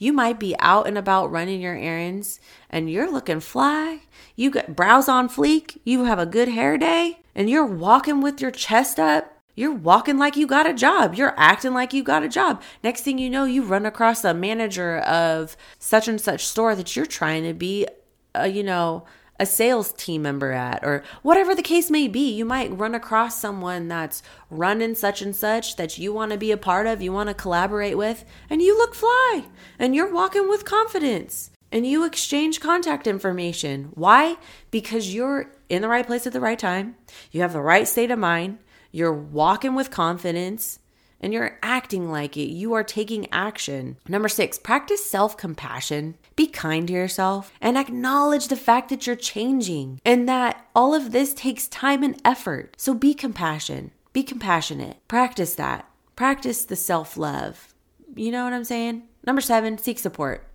You 0.00 0.14
might 0.14 0.40
be 0.40 0.56
out 0.58 0.86
and 0.86 0.96
about 0.96 1.30
running 1.30 1.60
your 1.60 1.76
errands 1.76 2.40
and 2.70 2.90
you're 2.90 3.12
looking 3.12 3.40
fly. 3.40 4.00
You 4.34 4.50
got 4.50 4.74
brows 4.74 5.10
on 5.10 5.28
fleek. 5.28 5.76
You 5.84 6.04
have 6.04 6.18
a 6.18 6.24
good 6.24 6.48
hair 6.48 6.78
day 6.78 7.20
and 7.34 7.50
you're 7.50 7.66
walking 7.66 8.22
with 8.22 8.40
your 8.40 8.50
chest 8.50 8.98
up. 8.98 9.36
You're 9.54 9.74
walking 9.74 10.16
like 10.16 10.36
you 10.36 10.46
got 10.46 10.66
a 10.66 10.72
job. 10.72 11.16
You're 11.16 11.34
acting 11.36 11.74
like 11.74 11.92
you 11.92 12.02
got 12.02 12.22
a 12.22 12.30
job. 12.30 12.62
Next 12.82 13.02
thing 13.02 13.18
you 13.18 13.28
know, 13.28 13.44
you 13.44 13.62
run 13.62 13.84
across 13.84 14.24
a 14.24 14.32
manager 14.32 15.00
of 15.00 15.54
such 15.78 16.08
and 16.08 16.18
such 16.18 16.46
store 16.46 16.74
that 16.74 16.96
you're 16.96 17.04
trying 17.04 17.44
to 17.44 17.52
be, 17.52 17.86
a, 18.34 18.48
you 18.48 18.62
know, 18.62 19.04
a 19.40 19.46
sales 19.46 19.92
team 19.94 20.20
member 20.20 20.52
at, 20.52 20.84
or 20.84 21.02
whatever 21.22 21.54
the 21.54 21.62
case 21.62 21.90
may 21.90 22.06
be. 22.06 22.30
You 22.30 22.44
might 22.44 22.76
run 22.76 22.94
across 22.94 23.40
someone 23.40 23.88
that's 23.88 24.22
running 24.50 24.94
such 24.94 25.22
and 25.22 25.34
such 25.34 25.76
that 25.76 25.96
you 25.96 26.12
want 26.12 26.30
to 26.32 26.38
be 26.38 26.52
a 26.52 26.58
part 26.58 26.86
of, 26.86 27.00
you 27.00 27.10
want 27.10 27.30
to 27.30 27.34
collaborate 27.34 27.96
with, 27.96 28.24
and 28.50 28.60
you 28.60 28.76
look 28.76 28.94
fly 28.94 29.46
and 29.78 29.96
you're 29.96 30.12
walking 30.12 30.48
with 30.48 30.66
confidence 30.66 31.50
and 31.72 31.86
you 31.86 32.04
exchange 32.04 32.60
contact 32.60 33.06
information. 33.06 33.92
Why? 33.94 34.36
Because 34.70 35.14
you're 35.14 35.50
in 35.70 35.80
the 35.80 35.88
right 35.88 36.06
place 36.06 36.26
at 36.26 36.34
the 36.34 36.40
right 36.40 36.58
time, 36.58 36.96
you 37.32 37.40
have 37.40 37.54
the 37.54 37.62
right 37.62 37.88
state 37.88 38.10
of 38.10 38.18
mind, 38.18 38.58
you're 38.92 39.12
walking 39.12 39.74
with 39.74 39.90
confidence, 39.90 40.79
and 41.20 41.32
you're 41.32 41.58
acting 41.62 42.10
like 42.10 42.36
it. 42.36 42.48
You 42.48 42.72
are 42.74 42.84
taking 42.84 43.30
action. 43.32 43.96
Number 44.08 44.28
six, 44.28 44.58
practice 44.58 45.04
self 45.04 45.36
compassion. 45.36 46.16
Be 46.36 46.46
kind 46.46 46.86
to 46.88 46.92
yourself 46.92 47.52
and 47.60 47.76
acknowledge 47.76 48.48
the 48.48 48.56
fact 48.56 48.88
that 48.88 49.06
you're 49.06 49.16
changing 49.16 50.00
and 50.04 50.28
that 50.28 50.66
all 50.74 50.94
of 50.94 51.12
this 51.12 51.34
takes 51.34 51.68
time 51.68 52.02
and 52.02 52.20
effort. 52.24 52.74
So 52.78 52.94
be 52.94 53.14
compassion. 53.14 53.92
Be 54.12 54.22
compassionate. 54.22 54.96
Practice 55.08 55.54
that. 55.54 55.88
Practice 56.16 56.64
the 56.64 56.76
self 56.76 57.16
love. 57.16 57.72
You 58.14 58.30
know 58.30 58.44
what 58.44 58.52
I'm 58.52 58.64
saying? 58.64 59.04
Number 59.24 59.40
seven, 59.40 59.78
seek 59.78 59.98
support. 59.98 60.46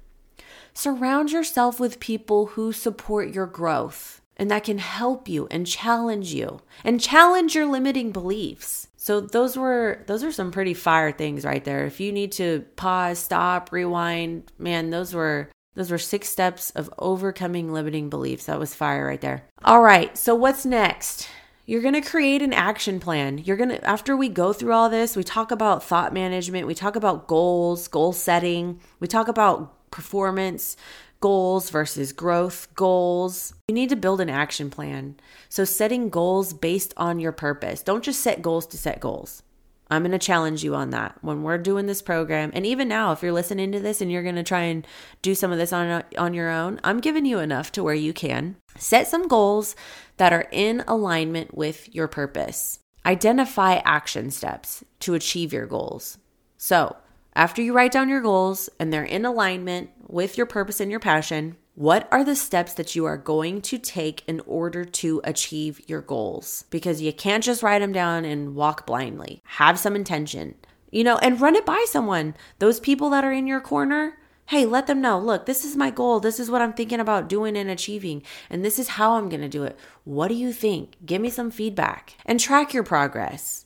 Surround 0.74 1.32
yourself 1.32 1.80
with 1.80 2.02
people 2.02 2.48
who 2.48 2.74
support 2.74 3.34
your 3.34 3.48
growth 3.48 4.22
and 4.38 4.52
that 4.52 4.64
can 4.64 4.78
help 4.78 5.28
you 5.28 5.48
and 5.52 5.66
challenge 5.66 6.34
you 6.34 6.62
and 6.84 7.02
challenge 7.02 7.56
your 7.56 7.66
limiting 7.66 8.12
beliefs. 8.12 8.88
So 8.98 9.22
those 9.22 9.56
were 9.56 10.04
those 10.08 10.24
are 10.24 10.32
some 10.32 10.52
pretty 10.52 10.74
fire 10.74 11.12
things 11.12 11.46
right 11.46 11.64
there. 11.64 11.86
If 11.86 12.00
you 12.00 12.12
need 12.12 12.32
to 12.34 12.66
pause, 12.76 13.20
stop, 13.20 13.72
rewind, 13.72 14.52
man, 14.58 14.90
those 14.90 15.14
were 15.14 15.52
those 15.76 15.92
were 15.92 15.98
six 15.98 16.30
steps 16.30 16.72
of 16.72 16.90
overcoming 16.98 17.72
limiting 17.72 18.10
beliefs. 18.10 18.46
That 18.46 18.60
was 18.60 18.74
fire 18.74 19.06
right 19.06 19.22
there. 19.22 19.44
All 19.64 19.82
right, 19.82 20.18
so 20.18 20.34
what's 20.34 20.66
next? 20.66 21.28
You're 21.66 21.82
going 21.82 21.96
to 21.96 22.02
create 22.02 22.42
an 22.42 22.54
action 22.54 23.00
plan. 23.00 23.40
You're 23.40 23.58
going 23.58 23.70
to, 23.70 23.84
after 23.84 24.16
we 24.16 24.30
go 24.30 24.54
through 24.54 24.74
all 24.74 24.90
this, 24.90 25.16
we 25.16 25.24
talk 25.24 25.52
about 25.52 25.84
thought 25.84 26.14
management, 26.14 26.68
we 26.68 26.76
talk 26.76 26.96
about 26.96 27.28
goals, 27.28 27.88
goal 27.88 28.14
setting, 28.14 28.80
we 29.00 29.08
talk 29.08 29.28
about 29.28 29.92
performance, 29.92 30.78
goals 31.26 31.72
versus 31.72 32.14
growth 32.14 32.68
goals. 32.76 33.52
You 33.68 33.74
need 33.74 33.90
to 33.90 33.96
build 33.96 34.22
an 34.22 34.30
action 34.30 34.70
plan. 34.70 35.16
So, 35.50 35.66
setting 35.66 36.12
goals 36.12 36.54
based 36.54 36.94
on 36.98 37.20
your 37.20 37.32
purpose. 37.32 37.82
Don't 37.82 38.04
just 38.04 38.20
set 38.20 38.44
goals 38.44 38.68
to 38.68 38.78
set 38.78 39.00
goals. 39.00 39.42
I'm 39.90 40.04
going 40.04 40.12
to 40.12 40.20
challenge 40.20 40.64
you 40.64 40.76
on 40.76 40.92
that 40.92 41.18
when 41.22 41.42
we're 41.42 41.58
doing 41.58 41.88
this 41.88 42.04
program. 42.04 42.52
And 42.54 42.64
even 42.64 42.88
now, 42.88 43.12
if 43.12 43.24
you're 43.24 43.32
listening 43.32 43.72
to 43.72 43.80
this 43.80 44.02
and 44.02 44.12
you're 44.12 44.22
going 44.22 44.36
to 44.36 44.44
try 44.44 44.66
and 44.66 44.86
do 45.24 45.34
some 45.34 45.52
of 45.52 45.58
this 45.58 45.74
on, 45.74 46.04
on 46.16 46.36
your 46.36 46.52
own, 46.52 46.80
I'm 46.84 47.00
giving 47.00 47.26
you 47.26 47.40
enough 47.40 47.72
to 47.72 47.84
where 47.84 47.96
you 47.96 48.14
can 48.14 48.58
set 48.78 49.08
some 49.08 49.28
goals 49.28 49.76
that 50.18 50.32
are 50.32 50.48
in 50.52 50.84
alignment 50.88 51.58
with 51.58 51.92
your 51.92 52.08
purpose. 52.08 52.82
Identify 53.04 53.78
action 53.84 54.30
steps 54.30 54.84
to 55.00 55.16
achieve 55.16 55.52
your 55.52 55.66
goals. 55.66 56.20
So, 56.60 56.96
after 57.36 57.62
you 57.62 57.74
write 57.74 57.92
down 57.92 58.08
your 58.08 58.22
goals 58.22 58.70
and 58.80 58.94
they're 58.94 59.04
in 59.04 59.26
alignment 59.26 59.90
with 60.08 60.38
your 60.38 60.46
purpose 60.46 60.80
and 60.80 60.90
your 60.90 61.02
passion, 61.02 61.58
what 61.74 62.08
are 62.10 62.24
the 62.24 62.36
steps 62.36 62.74
that 62.76 62.96
you 62.96 63.04
are 63.04 63.18
going 63.18 63.62
to 63.64 63.78
take 63.78 64.24
in 64.28 64.40
order 64.46 64.86
to 64.86 65.20
achieve 65.26 65.82
your 65.88 66.00
goals? 66.00 66.64
Because 66.70 67.02
you 67.02 67.12
can't 67.12 67.44
just 67.44 67.62
write 67.62 67.80
them 67.80 67.92
down 67.92 68.24
and 68.24 68.56
walk 68.56 68.86
blindly. 68.88 69.42
Have 69.44 69.78
some 69.78 69.98
intention, 69.98 70.56
you 70.92 71.04
know, 71.04 71.18
and 71.18 71.42
run 71.42 71.56
it 71.56 71.66
by 71.66 71.84
someone. 71.90 72.36
Those 72.60 72.80
people 72.80 73.10
that 73.10 73.26
are 73.26 73.34
in 73.34 73.48
your 73.48 73.60
corner, 73.60 74.18
hey, 74.46 74.66
let 74.66 74.88
them 74.88 75.02
know 75.02 75.20
look, 75.20 75.46
this 75.46 75.66
is 75.66 75.76
my 75.76 75.92
goal. 75.92 76.22
This 76.22 76.40
is 76.40 76.50
what 76.50 76.62
I'm 76.62 76.72
thinking 76.72 77.02
about 77.02 77.28
doing 77.28 77.58
and 77.58 77.70
achieving. 77.70 78.24
And 78.50 78.64
this 78.64 78.80
is 78.80 78.88
how 78.88 79.16
I'm 79.16 79.28
going 79.28 79.42
to 79.42 79.50
do 79.50 79.64
it. 79.64 79.78
What 80.06 80.30
do 80.30 80.36
you 80.36 80.54
think? 80.54 80.96
Give 81.06 81.22
me 81.22 81.30
some 81.30 81.52
feedback 81.52 82.16
and 82.26 82.40
track 82.40 82.74
your 82.74 82.84
progress. 82.84 83.66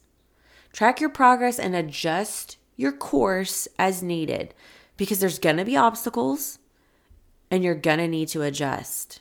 Track 0.73 0.99
your 0.99 1.10
progress 1.12 1.60
and 1.60 1.75
adjust 1.75 2.58
your 2.79 2.93
course 2.93 3.67
as 3.77 4.01
needed 4.01 4.53
because 4.95 5.19
there's 5.19 5.37
going 5.37 5.57
to 5.57 5.65
be 5.65 5.75
obstacles 5.75 6.59
and 7.51 7.61
you're 7.61 7.75
going 7.75 7.97
to 7.97 8.07
need 8.07 8.29
to 8.29 8.41
adjust. 8.41 9.19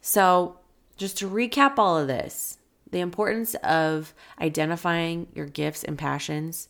So, 0.00 0.60
just 0.96 1.18
to 1.18 1.28
recap 1.28 1.76
all 1.76 1.98
of 1.98 2.06
this, 2.06 2.58
the 2.92 3.00
importance 3.00 3.56
of 3.64 4.14
identifying 4.40 5.26
your 5.34 5.46
gifts 5.46 5.82
and 5.82 5.98
passions. 5.98 6.68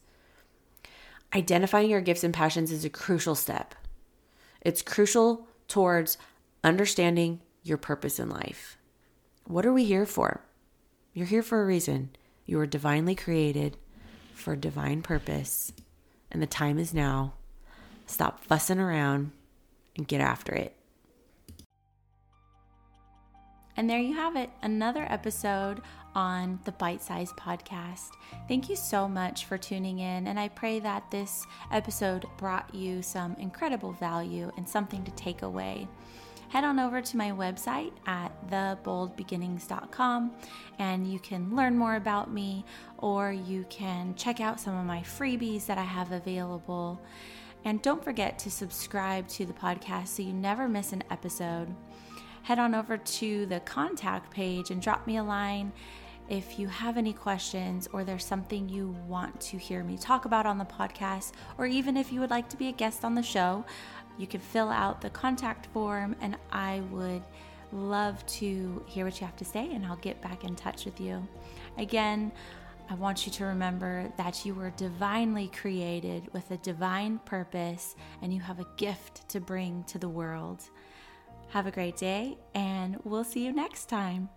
Identifying 1.35 1.91
your 1.91 2.01
gifts 2.01 2.25
and 2.25 2.33
passions 2.33 2.73
is 2.73 2.87
a 2.87 2.91
crucial 2.91 3.35
step. 3.35 3.75
It's 4.63 4.81
crucial 4.81 5.47
towards 5.69 6.17
understanding 6.65 7.43
your 7.63 7.77
purpose 7.77 8.19
in 8.19 8.31
life. 8.31 8.79
What 9.45 9.67
are 9.67 9.75
we 9.75 9.85
here 9.85 10.07
for? 10.07 10.41
You're 11.13 11.27
here 11.27 11.43
for 11.43 11.63
a 11.63 11.67
reason. 11.67 12.17
You 12.47 12.59
are 12.61 12.67
divinely 12.67 13.15
created 13.15 13.77
for 14.37 14.55
divine 14.55 15.03
purpose, 15.03 15.73
and 16.31 16.43
the 16.43 16.47
time 16.47 16.79
is 16.79 16.93
now. 16.95 17.33
Stop 18.07 18.45
fussing 18.45 18.79
around 18.79 19.33
and 19.97 20.07
get 20.07 20.21
after 20.21 20.55
it. 20.55 20.77
And 23.77 23.91
there 23.91 23.99
you 23.99 24.15
have 24.15 24.37
it, 24.37 24.51
another 24.63 25.07
episode 25.11 25.83
on 26.15 26.61
the 26.65 26.73
Bite 26.73 27.03
Size 27.03 27.33
Podcast. 27.33 28.09
Thank 28.49 28.71
you 28.71 28.77
so 28.77 29.07
much 29.07 29.45
for 29.45 29.59
tuning 29.59 29.99
in, 29.99 30.27
and 30.27 30.39
I 30.39 30.49
pray 30.49 30.79
that 30.81 31.11
this 31.11 31.45
episode 31.71 32.25
brought 32.39 32.75
you 32.75 33.03
some 33.03 33.35
incredible 33.39 33.93
value 33.93 34.51
and 34.57 34.67
something 34.67 35.05
to 35.05 35.11
take 35.13 35.43
away 35.43 35.89
head 36.49 36.65
on 36.65 36.79
over 36.79 37.01
to 37.01 37.17
my 37.17 37.31
website 37.31 37.93
at 38.07 38.33
theboldbeginnings.com 38.51 40.33
and 40.79 41.11
you 41.11 41.19
can 41.19 41.55
learn 41.55 41.77
more 41.77 41.97
about 41.97 42.33
me 42.33 42.65
or 42.99 43.33
you 43.33 43.65
can 43.69 44.15
check 44.15 44.41
out 44.41 44.61
some 44.61 44.77
of 44.77 44.87
my 44.87 45.01
freebies 45.01 45.67
that 45.67 45.79
I 45.79 45.85
have 45.85 46.13
available. 46.13 47.01
And 47.65 47.83
don't 47.83 48.03
forget 48.03 48.39
to 48.41 48.51
subscribe 48.51 49.27
to 49.29 49.45
the 49.45 49.53
podcast 49.53 50.09
so 50.09 50.23
you 50.23 50.33
never 50.33 50.69
miss 50.69 50.93
an 50.93 51.03
episode. 51.11 51.75
Head 52.43 52.59
on 52.61 52.75
over 52.75 52.97
to 52.97 53.47
the 53.47 53.61
contact 53.61 54.31
page 54.31 54.71
and 54.71 54.81
drop 54.81 55.07
me 55.07 55.17
a 55.17 55.25
line 55.25 55.73
if 56.29 56.59
you 56.59 56.67
have 56.69 56.97
any 56.97 57.13
questions 57.13 57.89
or 57.93 58.03
there's 58.03 58.25
something 58.25 58.69
you 58.69 58.97
want 59.07 59.41
to 59.41 59.57
hear 59.57 59.85
me 59.85 59.97
talk 59.97 60.25
about 60.25 60.47
on 60.47 60.59
the 60.59 60.65
podcast, 60.65 61.33
or 61.59 61.67
even 61.67 61.97
if 61.97 62.13
you 62.13 62.21
would 62.21 62.31
like 62.31 62.49
to 62.49 62.57
be 62.57 62.69
a 62.69 62.73
guest 62.73 63.05
on 63.05 63.15
the 63.15 63.23
show, 63.23 63.65
you 64.19 64.27
can 64.27 64.41
fill 64.41 64.69
out 64.69 65.01
the 65.01 65.11
contact 65.11 65.67
form, 65.67 66.17
and 66.21 66.37
I 66.51 66.81
would 66.91 67.23
love 67.73 68.25
to 68.27 68.83
hear 68.87 69.05
what 69.05 69.21
you 69.21 69.27
have 69.27 69.37
to 69.37 69.45
say, 69.45 69.73
and 69.73 69.85
I'll 69.85 69.97
get 69.97 70.21
back 70.23 70.45
in 70.45 70.55
touch 70.55 70.85
with 70.85 71.01
you. 71.01 71.27
Again, 71.79 72.33
I 72.89 72.95
want 72.95 73.27
you 73.27 73.33
to 73.33 73.45
remember 73.47 74.13
that 74.17 74.47
you 74.47 74.55
were 74.55 74.71
divinely 74.71 75.49
created 75.49 76.33
with 76.33 76.51
a 76.53 76.57
divine 76.59 77.19
purpose, 77.25 77.97
and 78.23 78.33
you 78.33 78.41
have 78.41 78.61
a 78.61 78.67
gift 78.77 79.29
to 79.31 79.41
bring 79.41 79.85
to 79.85 79.99
the 79.99 80.09
world. 80.09 80.63
Have 81.49 81.67
a 81.67 81.71
great 81.71 81.97
day, 81.97 82.39
and 82.55 82.99
we'll 83.05 83.25
see 83.25 83.45
you 83.45 83.53
next 83.53 83.87
time. 83.87 84.29